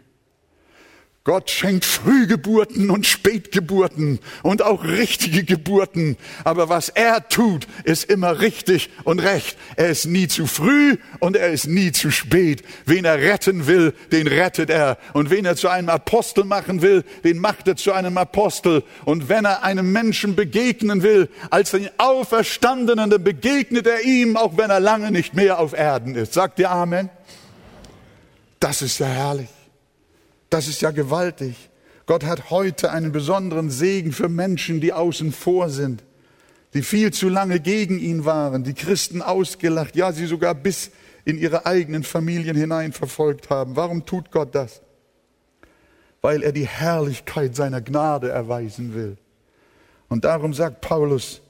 Gott 1.24 1.50
schenkt 1.50 1.84
Frühgeburten 1.84 2.90
und 2.90 3.06
Spätgeburten 3.06 4.18
und 4.42 4.62
auch 4.62 4.82
richtige 4.82 5.44
Geburten. 5.44 6.16
Aber 6.42 6.68
was 6.68 6.88
er 6.88 7.28
tut, 7.28 7.68
ist 7.84 8.10
immer 8.10 8.40
richtig 8.40 8.90
und 9.04 9.20
recht. 9.20 9.56
Er 9.76 9.90
ist 9.90 10.06
nie 10.06 10.26
zu 10.26 10.48
früh 10.48 10.96
und 11.20 11.36
er 11.36 11.52
ist 11.52 11.68
nie 11.68 11.92
zu 11.92 12.10
spät. 12.10 12.64
Wen 12.86 13.04
er 13.04 13.18
retten 13.18 13.68
will, 13.68 13.94
den 14.10 14.26
rettet 14.26 14.68
er. 14.68 14.98
Und 15.12 15.30
wen 15.30 15.44
er 15.44 15.54
zu 15.54 15.68
einem 15.68 15.90
Apostel 15.90 16.42
machen 16.42 16.82
will, 16.82 17.04
den 17.22 17.38
macht 17.38 17.68
er 17.68 17.76
zu 17.76 17.92
einem 17.92 18.18
Apostel. 18.18 18.82
Und 19.04 19.28
wenn 19.28 19.44
er 19.44 19.62
einem 19.62 19.92
Menschen 19.92 20.34
begegnen 20.34 21.04
will, 21.04 21.28
als 21.50 21.70
den 21.70 21.88
Auferstandenen, 21.98 23.10
dann 23.10 23.22
begegnet 23.22 23.86
er 23.86 24.02
ihm, 24.02 24.36
auch 24.36 24.56
wenn 24.56 24.70
er 24.70 24.80
lange 24.80 25.12
nicht 25.12 25.34
mehr 25.34 25.60
auf 25.60 25.72
Erden 25.72 26.16
ist. 26.16 26.32
Sagt 26.32 26.58
ihr 26.58 26.68
Amen? 26.68 27.10
Das 28.62 28.80
ist 28.80 29.00
ja 29.00 29.08
herrlich. 29.08 29.48
Das 30.48 30.68
ist 30.68 30.82
ja 30.82 30.92
gewaltig. 30.92 31.68
Gott 32.06 32.22
hat 32.22 32.50
heute 32.50 32.92
einen 32.92 33.10
besonderen 33.10 33.70
Segen 33.70 34.12
für 34.12 34.28
Menschen, 34.28 34.80
die 34.80 34.92
außen 34.92 35.32
vor 35.32 35.68
sind, 35.68 36.04
die 36.72 36.82
viel 36.82 37.12
zu 37.12 37.28
lange 37.28 37.58
gegen 37.58 37.98
ihn 37.98 38.24
waren, 38.24 38.62
die 38.62 38.74
Christen 38.74 39.20
ausgelacht, 39.20 39.96
ja, 39.96 40.12
sie 40.12 40.26
sogar 40.26 40.54
bis 40.54 40.92
in 41.24 41.38
ihre 41.38 41.66
eigenen 41.66 42.04
Familien 42.04 42.56
hinein 42.56 42.92
verfolgt 42.92 43.50
haben. 43.50 43.74
Warum 43.74 44.06
tut 44.06 44.30
Gott 44.30 44.54
das? 44.54 44.80
Weil 46.20 46.44
er 46.44 46.52
die 46.52 46.68
Herrlichkeit 46.68 47.56
seiner 47.56 47.80
Gnade 47.80 48.30
erweisen 48.30 48.94
will. 48.94 49.16
Und 50.08 50.24
darum 50.24 50.54
sagt 50.54 50.82
Paulus, 50.82 51.40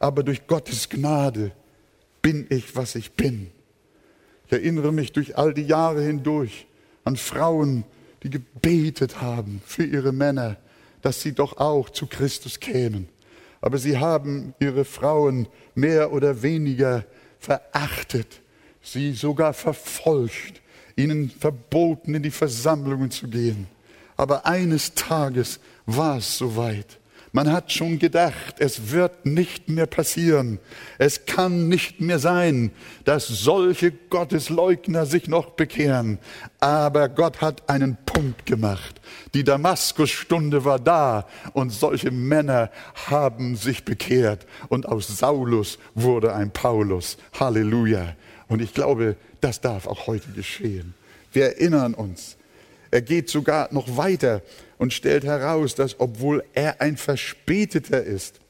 aber 0.00 0.24
durch 0.24 0.48
Gottes 0.48 0.88
Gnade 0.88 1.52
bin 2.20 2.46
ich, 2.50 2.74
was 2.74 2.96
ich 2.96 3.12
bin. 3.12 3.52
Ich 4.48 4.52
erinnere 4.54 4.92
mich 4.92 5.12
durch 5.12 5.36
all 5.36 5.52
die 5.52 5.66
Jahre 5.66 6.02
hindurch 6.02 6.66
an 7.04 7.18
Frauen, 7.18 7.84
die 8.22 8.30
gebetet 8.30 9.20
haben 9.20 9.60
für 9.66 9.84
ihre 9.84 10.10
Männer, 10.10 10.56
dass 11.02 11.20
sie 11.20 11.32
doch 11.32 11.58
auch 11.58 11.90
zu 11.90 12.06
Christus 12.06 12.58
kämen. 12.58 13.10
Aber 13.60 13.76
sie 13.76 13.98
haben 13.98 14.54
ihre 14.58 14.86
Frauen 14.86 15.48
mehr 15.74 16.14
oder 16.14 16.42
weniger 16.42 17.04
verachtet, 17.38 18.40
sie 18.80 19.12
sogar 19.12 19.52
verfolgt, 19.52 20.62
ihnen 20.96 21.28
verboten, 21.28 22.14
in 22.14 22.22
die 22.22 22.30
Versammlungen 22.30 23.10
zu 23.10 23.28
gehen. 23.28 23.66
Aber 24.16 24.46
eines 24.46 24.94
Tages 24.94 25.60
war 25.84 26.16
es 26.16 26.38
soweit. 26.38 26.98
Man 27.32 27.52
hat 27.52 27.72
schon 27.72 27.98
gedacht, 27.98 28.56
es 28.58 28.90
wird 28.90 29.26
nicht 29.26 29.68
mehr 29.68 29.86
passieren. 29.86 30.58
Es 30.98 31.26
kann 31.26 31.68
nicht 31.68 32.00
mehr 32.00 32.18
sein, 32.18 32.70
dass 33.04 33.26
solche 33.26 33.92
Gottesleugner 33.92 35.04
sich 35.04 35.28
noch 35.28 35.50
bekehren. 35.50 36.18
Aber 36.58 37.08
Gott 37.08 37.40
hat 37.40 37.68
einen 37.68 37.98
Punkt 38.06 38.46
gemacht. 38.46 39.00
Die 39.34 39.44
Damaskusstunde 39.44 40.64
war 40.64 40.78
da 40.78 41.26
und 41.52 41.70
solche 41.70 42.10
Männer 42.10 42.70
haben 43.10 43.56
sich 43.56 43.84
bekehrt. 43.84 44.46
Und 44.68 44.86
aus 44.86 45.08
Saulus 45.08 45.78
wurde 45.94 46.34
ein 46.34 46.50
Paulus. 46.50 47.18
Halleluja. 47.38 48.14
Und 48.48 48.62
ich 48.62 48.72
glaube, 48.72 49.16
das 49.40 49.60
darf 49.60 49.86
auch 49.86 50.06
heute 50.06 50.30
geschehen. 50.32 50.94
Wir 51.32 51.44
erinnern 51.44 51.92
uns. 51.94 52.36
Er 52.90 53.02
geht 53.02 53.28
sogar 53.28 53.68
noch 53.70 53.98
weiter 53.98 54.40
und 54.78 54.92
stellt 54.92 55.24
heraus, 55.24 55.74
dass 55.74 56.00
obwohl 56.00 56.44
er 56.54 56.80
ein 56.80 56.96
Verspäteter 56.96 58.02
ist, 58.02 58.40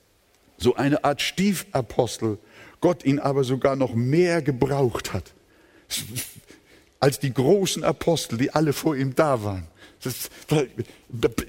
so 0.59 0.75
eine 0.75 1.05
Art 1.05 1.23
Stiefapostel, 1.23 2.39
Gott 2.81 3.05
ihn 3.05 3.19
aber 3.19 3.45
sogar 3.45 3.77
noch 3.77 3.95
mehr 3.95 4.43
gebraucht 4.43 5.13
hat, 5.13 5.33
als 7.01 7.19
die 7.19 7.33
großen 7.33 7.83
Apostel, 7.83 8.39
die 8.39 8.53
alle 8.53 8.73
vor 8.73 8.97
ihm 8.97 9.15
da 9.15 9.43
waren. 9.43 9.67
Das, 10.03 10.31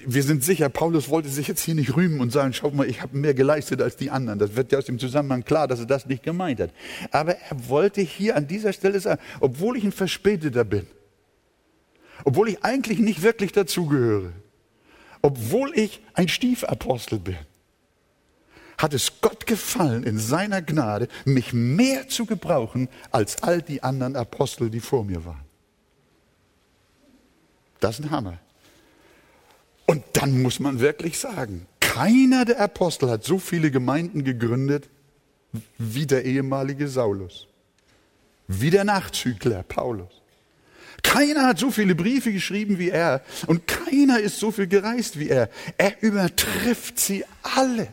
wir 0.08 0.24
sind 0.24 0.44
sicher, 0.44 0.70
Paulus 0.70 1.10
wollte 1.10 1.30
sich 1.30 1.48
jetzt 1.48 1.62
hier 1.62 1.76
nicht 1.76 1.96
rühmen 1.96 2.20
und 2.20 2.32
sagen, 2.32 2.52
schau 2.54 2.72
mal, 2.72 2.90
ich 2.90 3.02
habe 3.02 3.16
mehr 3.16 3.36
geleistet 3.36 3.80
als 3.80 3.96
die 3.96 4.10
anderen. 4.10 4.40
Das 4.40 4.56
wird 4.56 4.72
ja 4.72 4.80
aus 4.80 4.86
dem 4.86 4.98
Zusammenhang 4.98 5.44
klar, 5.44 5.68
dass 5.68 5.80
er 5.80 5.86
das 5.86 6.08
nicht 6.08 6.24
gemeint 6.24 6.60
hat. 6.60 6.72
Aber 7.12 7.36
er 7.36 7.70
wollte 7.70 8.02
hier 8.02 8.36
an 8.36 8.48
dieser 8.48 8.74
Stelle 8.74 9.00
sagen, 9.00 9.22
obwohl 9.40 9.78
ich 9.78 9.84
ein 9.84 9.92
Verspäteter 9.92 10.64
bin, 10.64 10.88
obwohl 12.24 12.50
ich 12.50 12.64
eigentlich 12.64 12.98
nicht 12.98 13.22
wirklich 13.22 13.52
dazugehöre, 13.52 14.34
obwohl 15.22 15.78
ich 15.78 16.02
ein 16.14 16.28
Stiefapostel 16.28 17.20
bin, 17.20 17.38
hat 18.78 18.94
es 18.94 19.20
Gott 19.22 19.46
gefallen, 19.46 20.04
in 20.04 20.18
seiner 20.18 20.62
Gnade 20.62 21.10
mich 21.26 21.52
mehr 21.52 22.08
zu 22.08 22.26
gebrauchen 22.26 22.88
als 23.12 23.44
all 23.44 23.62
die 23.62 23.84
anderen 23.84 24.16
Apostel, 24.16 24.70
die 24.70 24.80
vor 24.80 25.04
mir 25.04 25.26
waren. 25.26 25.44
Das 27.82 28.00
ist 28.00 28.06
ein 28.06 28.12
Hammer. 28.12 28.40
Und 29.86 30.04
dann 30.14 30.42
muss 30.42 30.60
man 30.60 30.80
wirklich 30.80 31.20
sagen, 31.20 31.66
keiner 31.80 32.46
der 32.46 32.62
Apostel 32.62 33.10
hat 33.10 33.24
so 33.24 33.40
viele 33.40 33.72
Gemeinden 33.72 34.24
gegründet 34.24 34.88
wie 35.78 36.06
der 36.06 36.26
ehemalige 36.26 36.88
Saulus, 36.88 37.48
wie 38.48 38.70
der 38.70 38.84
Nachzügler 38.84 39.64
Paulus. 39.64 40.22
Keiner 41.02 41.48
hat 41.48 41.60
so 41.60 41.72
viele 41.72 41.96
Briefe 41.96 42.32
geschrieben 42.32 42.78
wie 42.78 42.90
er 42.90 43.24
und 43.48 43.66
keiner 43.90 44.20
ist 44.20 44.40
so 44.40 44.52
viel 44.52 44.68
gereist 44.68 45.20
wie 45.20 45.30
er. 45.30 45.50
Er 45.78 46.02
übertrifft 46.02 47.00
sie 47.00 47.26
alle. 47.42 47.88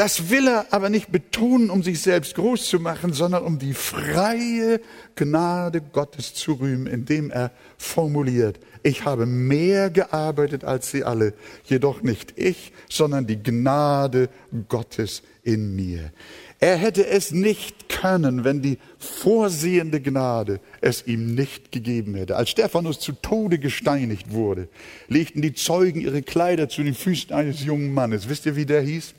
Das 0.00 0.30
will 0.30 0.48
er 0.48 0.64
aber 0.70 0.88
nicht 0.88 1.12
betonen, 1.12 1.68
um 1.68 1.82
sich 1.82 2.00
selbst 2.00 2.34
groß 2.34 2.64
zu 2.64 2.80
machen, 2.80 3.12
sondern 3.12 3.44
um 3.44 3.58
die 3.58 3.74
freie 3.74 4.80
Gnade 5.14 5.82
Gottes 5.82 6.32
zu 6.32 6.54
rühmen, 6.54 6.86
indem 6.86 7.30
er 7.30 7.50
formuliert, 7.76 8.58
ich 8.82 9.04
habe 9.04 9.26
mehr 9.26 9.90
gearbeitet 9.90 10.64
als 10.64 10.90
sie 10.90 11.04
alle, 11.04 11.34
jedoch 11.64 12.00
nicht 12.00 12.32
ich, 12.36 12.72
sondern 12.88 13.26
die 13.26 13.42
Gnade 13.42 14.30
Gottes 14.70 15.22
in 15.42 15.76
mir. 15.76 16.12
Er 16.60 16.78
hätte 16.78 17.06
es 17.06 17.30
nicht 17.30 17.90
können, 17.90 18.42
wenn 18.42 18.62
die 18.62 18.78
vorsehende 18.98 20.00
Gnade 20.00 20.60
es 20.80 21.06
ihm 21.06 21.34
nicht 21.34 21.72
gegeben 21.72 22.14
hätte. 22.14 22.36
Als 22.36 22.48
Stephanus 22.48 23.00
zu 23.00 23.12
Tode 23.12 23.58
gesteinigt 23.58 24.32
wurde, 24.32 24.68
legten 25.08 25.42
die 25.42 25.52
Zeugen 25.52 26.00
ihre 26.00 26.22
Kleider 26.22 26.70
zu 26.70 26.82
den 26.82 26.94
Füßen 26.94 27.34
eines 27.34 27.62
jungen 27.62 27.92
Mannes. 27.92 28.30
Wisst 28.30 28.46
ihr, 28.46 28.56
wie 28.56 28.64
der 28.64 28.80
hieß? 28.80 29.12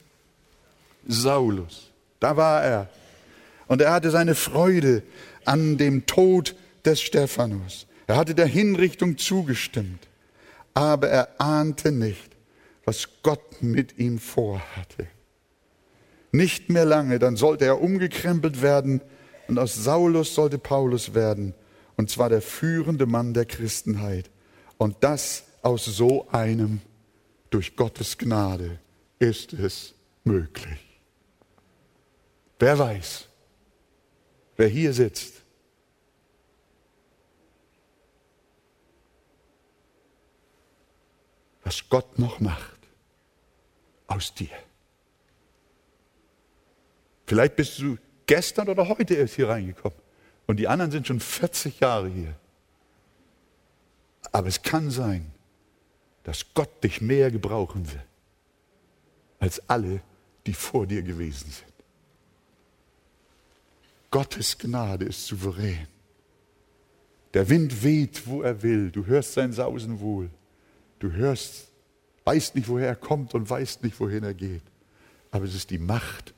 Saulus. 1.08 1.92
Da 2.20 2.38
war 2.38 2.64
er. 2.64 2.90
Und 3.68 3.82
er 3.82 3.94
hatte 3.94 4.12
seine 4.12 4.36
Freude 4.36 5.04
an 5.46 5.78
dem 5.78 6.06
Tod 6.06 6.56
des 6.86 7.02
Stephanus. 7.02 7.88
Er 8.08 8.18
hatte 8.18 8.36
der 8.36 8.46
Hinrichtung 8.46 9.18
zugestimmt. 9.18 10.08
Aber 10.74 11.10
er 11.10 11.30
ahnte 11.40 11.92
nicht, 11.92 12.32
was 12.86 13.08
Gott 13.24 13.62
mit 13.62 13.98
ihm 13.98 14.20
vorhatte. 14.20 15.08
Nicht 16.32 16.70
mehr 16.70 16.86
lange, 16.86 17.20
dann 17.20 17.36
sollte 17.36 17.66
er 17.66 17.82
umgekrempelt 17.82 18.62
werden 18.62 19.02
und 19.48 19.60
aus 19.60 19.76
Saulus 19.76 20.34
sollte 20.34 20.58
Paulus 20.58 21.14
werden. 21.14 21.54
Und 21.98 22.10
zwar 22.10 22.30
der 22.30 22.42
führende 22.42 23.06
Mann 23.06 23.34
der 23.34 23.46
Christenheit. 23.46 24.30
Und 24.78 24.98
das 25.02 25.44
aus 25.62 25.86
so 25.86 26.28
einem, 26.32 26.82
durch 27.50 27.76
Gottes 27.76 28.18
Gnade, 28.18 28.80
ist 29.20 29.54
es 29.54 29.94
möglich. 30.24 30.91
Wer 32.62 32.78
weiß, 32.78 33.28
wer 34.56 34.68
hier 34.68 34.94
sitzt, 34.94 35.42
was 41.64 41.90
Gott 41.90 42.20
noch 42.20 42.40
macht 42.40 42.78
aus 44.06 44.36
dir. 44.36 44.56
Vielleicht 47.26 47.56
bist 47.56 47.80
du 47.80 47.98
gestern 48.28 48.70
oder 48.70 48.88
heute 48.88 49.16
erst 49.16 49.38
hier 49.38 49.50
reingekommen 49.50 49.98
und 50.46 50.58
die 50.58 50.68
anderen 50.68 50.92
sind 50.92 51.08
schon 51.08 51.20
40 51.20 51.80
Jahre 51.80 52.10
hier. 52.10 52.36
Aber 54.32 54.48
es 54.48 54.62
kann 54.62 54.92
sein, 54.92 55.32
dass 56.22 56.54
Gott 56.54 56.84
dich 56.84 57.02
mehr 57.02 57.32
gebrauchen 57.32 57.92
will 57.92 58.04
als 59.40 59.68
alle, 59.68 60.02
die 60.46 60.54
vor 60.54 60.86
dir 60.86 61.02
gewesen 61.02 61.50
sind. 61.50 61.71
Gottes 64.12 64.58
Gnade 64.58 65.06
ist 65.06 65.26
souverän. 65.26 65.88
Der 67.34 67.48
Wind 67.48 67.82
weht, 67.82 68.28
wo 68.28 68.42
er 68.42 68.62
will. 68.62 68.92
Du 68.92 69.06
hörst 69.06 69.34
sein 69.34 69.54
Sausen 69.54 70.02
wohl. 70.02 70.30
Du 71.00 71.14
hörst, 71.14 71.68
weißt 72.26 72.56
nicht, 72.56 72.68
woher 72.68 72.88
er 72.88 72.96
kommt 72.96 73.34
und 73.34 73.50
weißt 73.50 73.84
nicht, 73.84 74.00
wohin 74.02 74.24
er 74.24 74.34
geht. 74.34 74.64
Aber 75.32 75.46
es 75.46 75.56
ist 75.56 75.70
die 75.70 75.78
Macht 75.78 76.34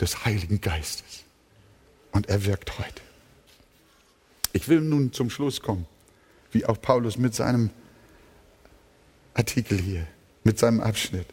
des 0.00 0.24
Heiligen 0.24 0.60
Geistes. 0.60 1.22
Und 2.10 2.28
er 2.28 2.44
wirkt 2.44 2.78
heute. 2.78 3.00
Ich 4.52 4.68
will 4.68 4.80
nun 4.80 5.12
zum 5.12 5.30
Schluss 5.30 5.62
kommen, 5.62 5.86
wie 6.50 6.66
auch 6.66 6.80
Paulus 6.82 7.16
mit 7.16 7.34
seinem 7.34 7.70
Artikel 9.32 9.78
hier, 9.78 10.06
mit 10.42 10.58
seinem 10.58 10.80
Abschnitt. 10.80 11.26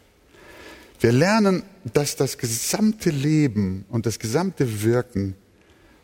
Wir 1.02 1.12
lernen, 1.12 1.64
dass 1.84 2.16
das 2.16 2.38
gesamte 2.38 3.10
Leben 3.10 3.86
und 3.90 4.06
das 4.06 4.20
gesamte 4.20 4.84
Wirken 4.84 5.36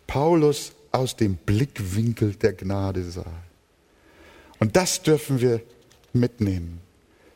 Paulus 0.07 0.73
aus 0.91 1.15
dem 1.15 1.35
Blickwinkel 1.35 2.35
der 2.35 2.53
Gnade 2.53 3.03
sah. 3.03 3.25
Und 4.59 4.75
das 4.75 5.01
dürfen 5.01 5.41
wir 5.41 5.61
mitnehmen. 6.13 6.79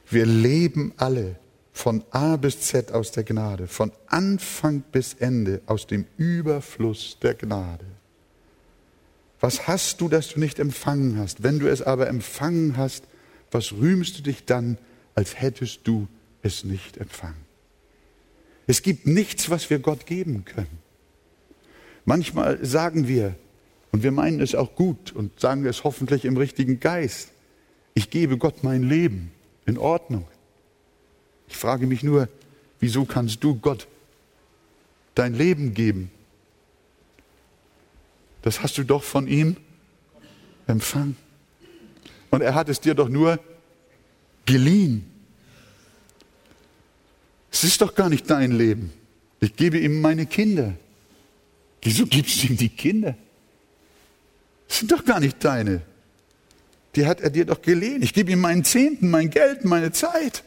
Wir 0.09 0.25
leben 0.25 0.93
alle 0.97 1.35
von 1.73 2.03
A 2.11 2.35
bis 2.35 2.61
Z 2.61 2.91
aus 2.91 3.11
der 3.11 3.23
Gnade, 3.23 3.67
von 3.67 3.91
Anfang 4.07 4.81
bis 4.91 5.13
Ende 5.13 5.61
aus 5.65 5.87
dem 5.87 6.05
Überfluss 6.17 7.17
der 7.21 7.35
Gnade. 7.35 7.85
Was 9.39 9.67
hast 9.67 10.01
du, 10.01 10.09
das 10.09 10.29
du 10.29 10.39
nicht 10.39 10.59
empfangen 10.59 11.17
hast? 11.17 11.43
Wenn 11.43 11.59
du 11.59 11.67
es 11.67 11.81
aber 11.81 12.07
empfangen 12.07 12.75
hast, 12.75 13.05
was 13.51 13.71
rühmst 13.71 14.17
du 14.17 14.23
dich 14.23 14.45
dann, 14.45 14.77
als 15.15 15.39
hättest 15.39 15.81
du 15.85 16.07
es 16.41 16.63
nicht 16.63 16.97
empfangen? 16.97 17.45
Es 18.67 18.81
gibt 18.81 19.07
nichts, 19.07 19.49
was 19.49 19.69
wir 19.69 19.79
Gott 19.79 20.05
geben 20.05 20.45
können. 20.45 20.78
Manchmal 22.05 22.63
sagen 22.65 23.07
wir, 23.07 23.35
und 23.91 24.03
wir 24.03 24.11
meinen 24.11 24.39
es 24.39 24.55
auch 24.55 24.75
gut 24.75 25.11
und 25.11 25.39
sagen 25.39 25.65
es 25.65 25.83
hoffentlich 25.83 26.25
im 26.25 26.37
richtigen 26.37 26.79
Geist, 26.79 27.31
ich 27.93 28.09
gebe 28.09 28.37
Gott 28.37 28.63
mein 28.63 28.83
Leben, 28.83 29.31
in 29.65 29.77
Ordnung. 29.77 30.25
Ich 31.47 31.57
frage 31.57 31.87
mich 31.87 32.03
nur, 32.03 32.29
wieso 32.79 33.05
kannst 33.05 33.43
du 33.43 33.55
Gott 33.55 33.87
dein 35.15 35.33
Leben 35.33 35.73
geben? 35.73 36.11
Das 38.41 38.61
hast 38.61 38.77
du 38.77 38.83
doch 38.83 39.03
von 39.03 39.27
ihm 39.27 39.57
empfangen. 40.67 41.17
Und 42.29 42.41
er 42.41 42.53
hat 42.55 42.69
es 42.69 42.79
dir 42.79 42.93
doch 42.93 43.09
nur 43.09 43.39
geliehen. 44.45 45.05
Es 47.51 47.63
ist 47.63 47.81
doch 47.81 47.95
gar 47.95 48.09
nicht 48.09 48.29
dein 48.29 48.51
Leben. 48.51 48.93
Ich 49.39 49.55
gebe 49.55 49.79
ihm 49.79 50.01
meine 50.01 50.25
Kinder. 50.25 50.73
Wieso 51.81 52.05
gibst 52.05 52.43
du 52.43 52.47
ihm 52.47 52.57
die 52.57 52.69
Kinder? 52.69 53.15
Das 54.67 54.79
sind 54.79 54.91
doch 54.91 55.03
gar 55.03 55.19
nicht 55.19 55.43
deine. 55.43 55.81
Die 56.95 57.05
hat 57.05 57.21
er 57.21 57.29
dir 57.29 57.45
doch 57.45 57.61
geliehen. 57.61 58.01
Ich 58.01 58.13
gebe 58.13 58.31
ihm 58.31 58.41
meinen 58.41 58.63
Zehnten, 58.63 59.09
mein 59.09 59.29
Geld, 59.29 59.65
meine 59.65 59.91
Zeit. 59.91 60.43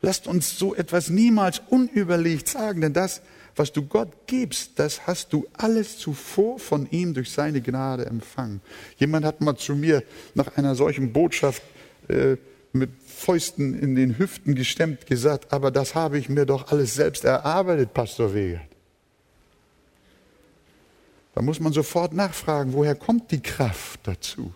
Lasst 0.00 0.26
uns 0.26 0.58
so 0.58 0.74
etwas 0.74 1.10
niemals 1.10 1.60
unüberlegt 1.68 2.48
sagen, 2.48 2.80
denn 2.80 2.92
das, 2.92 3.20
was 3.56 3.72
du 3.72 3.82
Gott 3.82 4.12
gibst, 4.26 4.78
das 4.78 5.06
hast 5.06 5.32
du 5.32 5.46
alles 5.54 5.98
zuvor 5.98 6.58
von 6.58 6.88
ihm 6.90 7.14
durch 7.14 7.32
seine 7.32 7.60
Gnade 7.60 8.06
empfangen. 8.06 8.60
Jemand 8.98 9.26
hat 9.26 9.40
mal 9.40 9.56
zu 9.56 9.74
mir 9.74 10.04
nach 10.34 10.56
einer 10.56 10.76
solchen 10.76 11.12
Botschaft 11.12 11.62
äh, 12.08 12.36
mit 12.72 12.90
Fäusten 13.04 13.78
in 13.78 13.96
den 13.96 14.18
Hüften 14.18 14.54
gestemmt 14.54 15.06
gesagt, 15.06 15.52
aber 15.52 15.70
das 15.70 15.94
habe 15.94 16.18
ich 16.18 16.28
mir 16.28 16.46
doch 16.46 16.70
alles 16.70 16.94
selbst 16.94 17.24
erarbeitet, 17.24 17.92
Pastor 17.92 18.34
Wegert. 18.34 18.67
Da 21.38 21.42
muss 21.42 21.60
man 21.60 21.72
sofort 21.72 22.14
nachfragen, 22.14 22.72
woher 22.72 22.96
kommt 22.96 23.30
die 23.30 23.40
Kraft 23.40 24.00
dazu? 24.02 24.52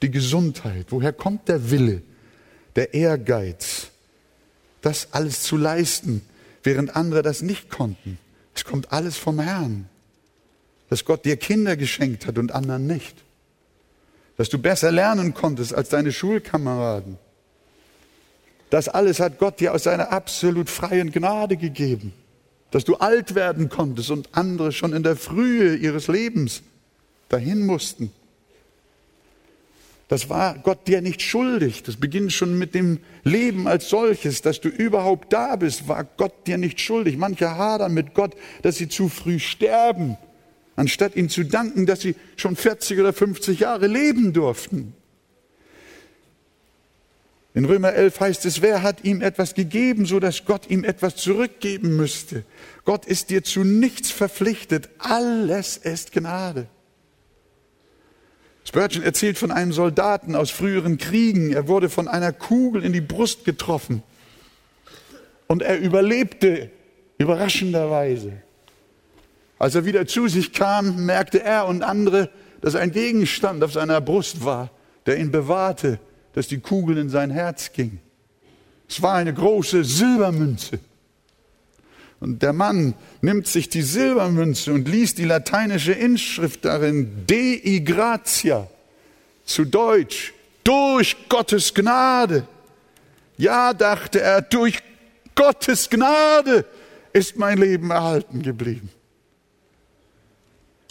Die 0.00 0.12
Gesundheit, 0.12 0.86
woher 0.90 1.12
kommt 1.12 1.48
der 1.48 1.72
Wille, 1.72 2.02
der 2.76 2.94
Ehrgeiz, 2.94 3.88
das 4.80 5.08
alles 5.10 5.42
zu 5.42 5.56
leisten, 5.56 6.22
während 6.62 6.94
andere 6.94 7.22
das 7.22 7.42
nicht 7.42 7.68
konnten? 7.68 8.16
Es 8.54 8.64
kommt 8.64 8.92
alles 8.92 9.16
vom 9.16 9.40
Herrn. 9.40 9.88
Dass 10.88 11.04
Gott 11.04 11.24
dir 11.24 11.36
Kinder 11.36 11.76
geschenkt 11.76 12.28
hat 12.28 12.38
und 12.38 12.52
anderen 12.52 12.86
nicht. 12.86 13.16
Dass 14.36 14.48
du 14.48 14.58
besser 14.58 14.92
lernen 14.92 15.34
konntest 15.34 15.74
als 15.74 15.88
deine 15.88 16.12
Schulkameraden. 16.12 17.18
Das 18.70 18.88
alles 18.88 19.18
hat 19.18 19.40
Gott 19.40 19.58
dir 19.58 19.74
aus 19.74 19.82
seiner 19.82 20.12
absolut 20.12 20.70
freien 20.70 21.10
Gnade 21.10 21.56
gegeben 21.56 22.12
dass 22.70 22.84
du 22.84 22.96
alt 22.96 23.34
werden 23.34 23.68
konntest 23.68 24.10
und 24.10 24.28
andere 24.32 24.72
schon 24.72 24.92
in 24.92 25.02
der 25.02 25.16
Frühe 25.16 25.74
ihres 25.76 26.08
Lebens 26.08 26.62
dahin 27.28 27.64
mussten. 27.64 28.12
Das 30.08 30.30
war 30.30 30.58
Gott 30.58 30.88
dir 30.88 31.02
nicht 31.02 31.20
schuldig. 31.20 31.82
Das 31.82 31.96
beginnt 31.96 32.32
schon 32.32 32.58
mit 32.58 32.74
dem 32.74 32.98
Leben 33.24 33.68
als 33.68 33.90
solches, 33.90 34.40
dass 34.40 34.60
du 34.60 34.70
überhaupt 34.70 35.32
da 35.34 35.56
bist, 35.56 35.86
war 35.86 36.04
Gott 36.04 36.46
dir 36.46 36.56
nicht 36.56 36.80
schuldig. 36.80 37.18
Manche 37.18 37.56
hadern 37.56 37.92
mit 37.92 38.14
Gott, 38.14 38.34
dass 38.62 38.76
sie 38.76 38.88
zu 38.88 39.10
früh 39.10 39.38
sterben, 39.38 40.16
anstatt 40.76 41.14
ihm 41.14 41.28
zu 41.28 41.44
danken, 41.44 41.84
dass 41.84 42.00
sie 42.00 42.16
schon 42.36 42.56
40 42.56 42.98
oder 42.98 43.12
50 43.12 43.60
Jahre 43.60 43.86
leben 43.86 44.32
durften. 44.32 44.94
In 47.58 47.64
Römer 47.64 47.92
11 47.92 48.20
heißt 48.20 48.44
es, 48.44 48.62
wer 48.62 48.84
hat 48.84 49.02
ihm 49.02 49.20
etwas 49.20 49.52
gegeben, 49.54 50.06
so 50.06 50.20
dass 50.20 50.44
Gott 50.44 50.70
ihm 50.70 50.84
etwas 50.84 51.16
zurückgeben 51.16 51.96
müsste? 51.96 52.44
Gott 52.84 53.04
ist 53.04 53.30
dir 53.30 53.42
zu 53.42 53.64
nichts 53.64 54.12
verpflichtet. 54.12 54.88
Alles 54.98 55.76
ist 55.76 56.12
Gnade. 56.12 56.68
Spurgeon 58.62 59.02
erzählt 59.02 59.38
von 59.38 59.50
einem 59.50 59.72
Soldaten 59.72 60.36
aus 60.36 60.52
früheren 60.52 60.98
Kriegen. 60.98 61.52
Er 61.52 61.66
wurde 61.66 61.88
von 61.88 62.06
einer 62.06 62.32
Kugel 62.32 62.84
in 62.84 62.92
die 62.92 63.00
Brust 63.00 63.44
getroffen. 63.44 64.04
Und 65.48 65.60
er 65.60 65.80
überlebte 65.80 66.70
Überraschenderweise. 67.18 68.34
Als 69.58 69.74
er 69.74 69.84
wieder 69.84 70.06
zu 70.06 70.28
sich 70.28 70.52
kam, 70.52 71.06
merkte 71.06 71.42
er 71.42 71.66
und 71.66 71.82
andere, 71.82 72.30
dass 72.60 72.76
ein 72.76 72.92
Gegenstand 72.92 73.64
auf 73.64 73.72
seiner 73.72 74.00
Brust 74.00 74.44
war, 74.44 74.70
der 75.06 75.18
ihn 75.18 75.32
bewahrte, 75.32 75.98
dass 76.34 76.48
die 76.48 76.60
Kugel 76.60 76.98
in 76.98 77.08
sein 77.08 77.30
Herz 77.30 77.72
ging. 77.72 77.98
Es 78.88 79.02
war 79.02 79.14
eine 79.14 79.34
große 79.34 79.84
Silbermünze. 79.84 80.80
Und 82.20 82.42
der 82.42 82.52
Mann 82.52 82.94
nimmt 83.20 83.46
sich 83.46 83.68
die 83.68 83.82
Silbermünze 83.82 84.72
und 84.72 84.88
liest 84.88 85.18
die 85.18 85.24
lateinische 85.24 85.92
Inschrift 85.92 86.64
darin, 86.64 87.24
Dei 87.26 87.82
gratia, 87.84 88.66
zu 89.44 89.64
Deutsch, 89.64 90.32
durch 90.64 91.16
Gottes 91.28 91.72
Gnade. 91.72 92.46
Ja, 93.36 93.72
dachte 93.72 94.20
er, 94.20 94.42
durch 94.42 94.82
Gottes 95.34 95.88
Gnade 95.88 96.64
ist 97.12 97.36
mein 97.36 97.58
Leben 97.58 97.90
erhalten 97.90 98.42
geblieben. 98.42 98.90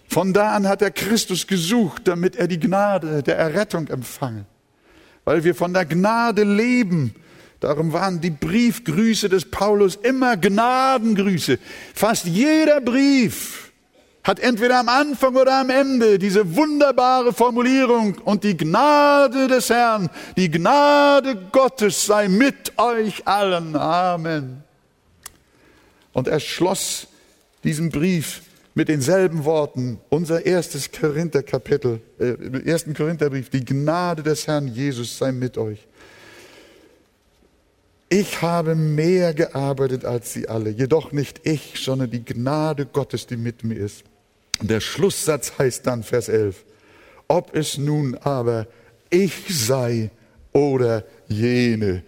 Von 0.07 0.31
da 0.31 0.55
an 0.55 0.67
hat 0.67 0.81
er 0.81 0.91
Christus 0.91 1.45
gesucht, 1.45 2.07
damit 2.07 2.37
er 2.37 2.47
die 2.47 2.59
Gnade 2.59 3.21
der 3.21 3.37
Errettung 3.37 3.87
empfange. 3.87 4.45
Weil 5.27 5.43
wir 5.43 5.55
von 5.55 5.73
der 5.73 5.83
Gnade 5.83 6.43
leben, 6.45 7.13
Darum 7.59 7.91
waren 7.91 8.21
die 8.21 8.29
Briefgrüße 8.29 9.27
des 9.27 9.43
Paulus 9.49 9.95
immer 9.95 10.37
Gnadengrüße. 10.37 11.57
Fast 11.93 12.27
jeder 12.27 12.79
Brief 12.79 13.73
hat 14.23 14.39
entweder 14.39 14.79
am 14.79 14.87
Anfang 14.87 15.35
oder 15.35 15.59
am 15.59 15.69
Ende 15.69 16.17
diese 16.17 16.55
wunderbare 16.55 17.33
Formulierung 17.33 18.15
und 18.23 18.45
die 18.45 18.55
Gnade 18.55 19.47
des 19.47 19.69
Herrn, 19.69 20.09
die 20.37 20.49
Gnade 20.49 21.35
Gottes 21.51 22.05
sei 22.05 22.29
mit 22.29 22.77
euch 22.77 23.27
allen. 23.27 23.75
Amen. 23.75 24.63
Und 26.13 26.29
er 26.29 26.39
schloss 26.39 27.07
diesen 27.65 27.89
Brief 27.89 28.43
mit 28.77 28.89
denselben 28.89 29.43
Worten, 29.43 29.99
unser 30.09 30.45
erstes 30.45 30.91
Korintherkapitel, 30.91 31.99
äh, 32.19 32.33
im 32.33 32.63
ersten 32.63 32.93
Korintherbrief, 32.93 33.49
die 33.49 33.65
Gnade 33.65 34.21
des 34.21 34.45
Herrn 34.45 34.67
Jesus 34.67 35.17
sei 35.17 35.31
mit 35.31 35.57
euch. 35.57 35.87
Ich 38.07 38.43
habe 38.43 38.75
mehr 38.75 39.33
gearbeitet 39.33 40.05
als 40.05 40.31
sie 40.31 40.47
alle, 40.47 40.69
jedoch 40.69 41.11
nicht 41.11 41.41
ich, 41.47 41.79
sondern 41.83 42.11
die 42.11 42.23
Gnade 42.23 42.85
Gottes, 42.85 43.25
die 43.25 43.35
mit 43.35 43.63
mir 43.63 43.77
ist. 43.77 44.03
Der 44.61 44.79
Schlusssatz 44.79 45.53
heißt 45.57 45.87
dann, 45.87 46.03
Vers 46.03 46.29
11, 46.29 46.63
ob 47.27 47.55
es 47.55 47.79
nun 47.79 48.13
aber 48.13 48.67
ich 49.09 49.33
sei 49.49 50.11
oder 50.53 51.03
jene, 51.27 52.03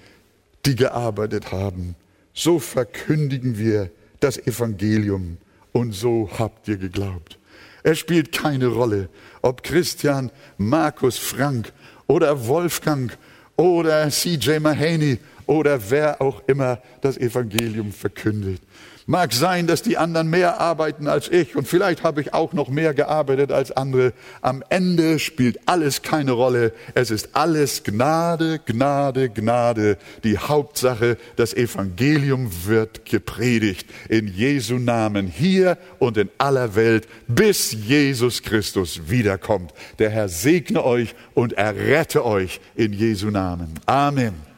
die 0.67 0.75
gearbeitet 0.75 1.51
haben, 1.51 1.95
so 2.35 2.59
verkündigen 2.59 3.57
wir 3.57 3.89
das 4.19 4.37
Evangelium 4.37 5.39
und 5.71 5.93
so 5.93 6.29
habt 6.37 6.67
ihr 6.67 6.77
geglaubt. 6.77 7.37
Es 7.83 7.99
spielt 7.99 8.31
keine 8.31 8.67
Rolle, 8.67 9.09
ob 9.41 9.63
Christian, 9.63 10.31
Markus, 10.57 11.17
Frank 11.17 11.71
oder 12.07 12.47
Wolfgang 12.47 13.17
oder 13.55 14.09
CJ 14.09 14.59
Mahaney 14.59 15.19
oder 15.45 15.79
wer 15.89 16.21
auch 16.21 16.41
immer 16.47 16.79
das 17.01 17.17
Evangelium 17.17 17.91
verkündet. 17.91 18.61
Mag 19.09 19.33
sein, 19.33 19.65
dass 19.65 19.81
die 19.81 19.97
anderen 19.97 20.29
mehr 20.29 20.59
arbeiten 20.59 21.07
als 21.07 21.29
ich 21.29 21.55
und 21.55 21.67
vielleicht 21.67 22.03
habe 22.03 22.21
ich 22.21 22.35
auch 22.35 22.53
noch 22.53 22.69
mehr 22.69 22.93
gearbeitet 22.93 23.51
als 23.51 23.71
andere. 23.71 24.13
Am 24.41 24.63
Ende 24.69 25.17
spielt 25.17 25.57
alles 25.65 26.03
keine 26.03 26.33
Rolle. 26.33 26.73
Es 26.93 27.09
ist 27.09 27.29
alles 27.33 27.83
Gnade, 27.83 28.59
Gnade, 28.63 29.31
Gnade. 29.31 29.97
Die 30.23 30.37
Hauptsache, 30.37 31.17
das 31.37 31.55
Evangelium 31.55 32.51
wird 32.67 33.03
gepredigt 33.05 33.89
in 34.09 34.27
Jesu 34.27 34.75
Namen 34.75 35.25
hier 35.25 35.79
und 35.97 36.15
in 36.17 36.29
aller 36.37 36.75
Welt, 36.75 37.07
bis 37.27 37.71
Jesus 37.71 38.43
Christus 38.43 39.09
wiederkommt. 39.09 39.73
Der 39.97 40.11
Herr 40.11 40.29
segne 40.29 40.85
euch 40.85 41.15
und 41.33 41.53
errette 41.53 42.23
euch 42.23 42.61
in 42.75 42.93
Jesu 42.93 43.31
Namen. 43.31 43.73
Amen. 43.87 44.48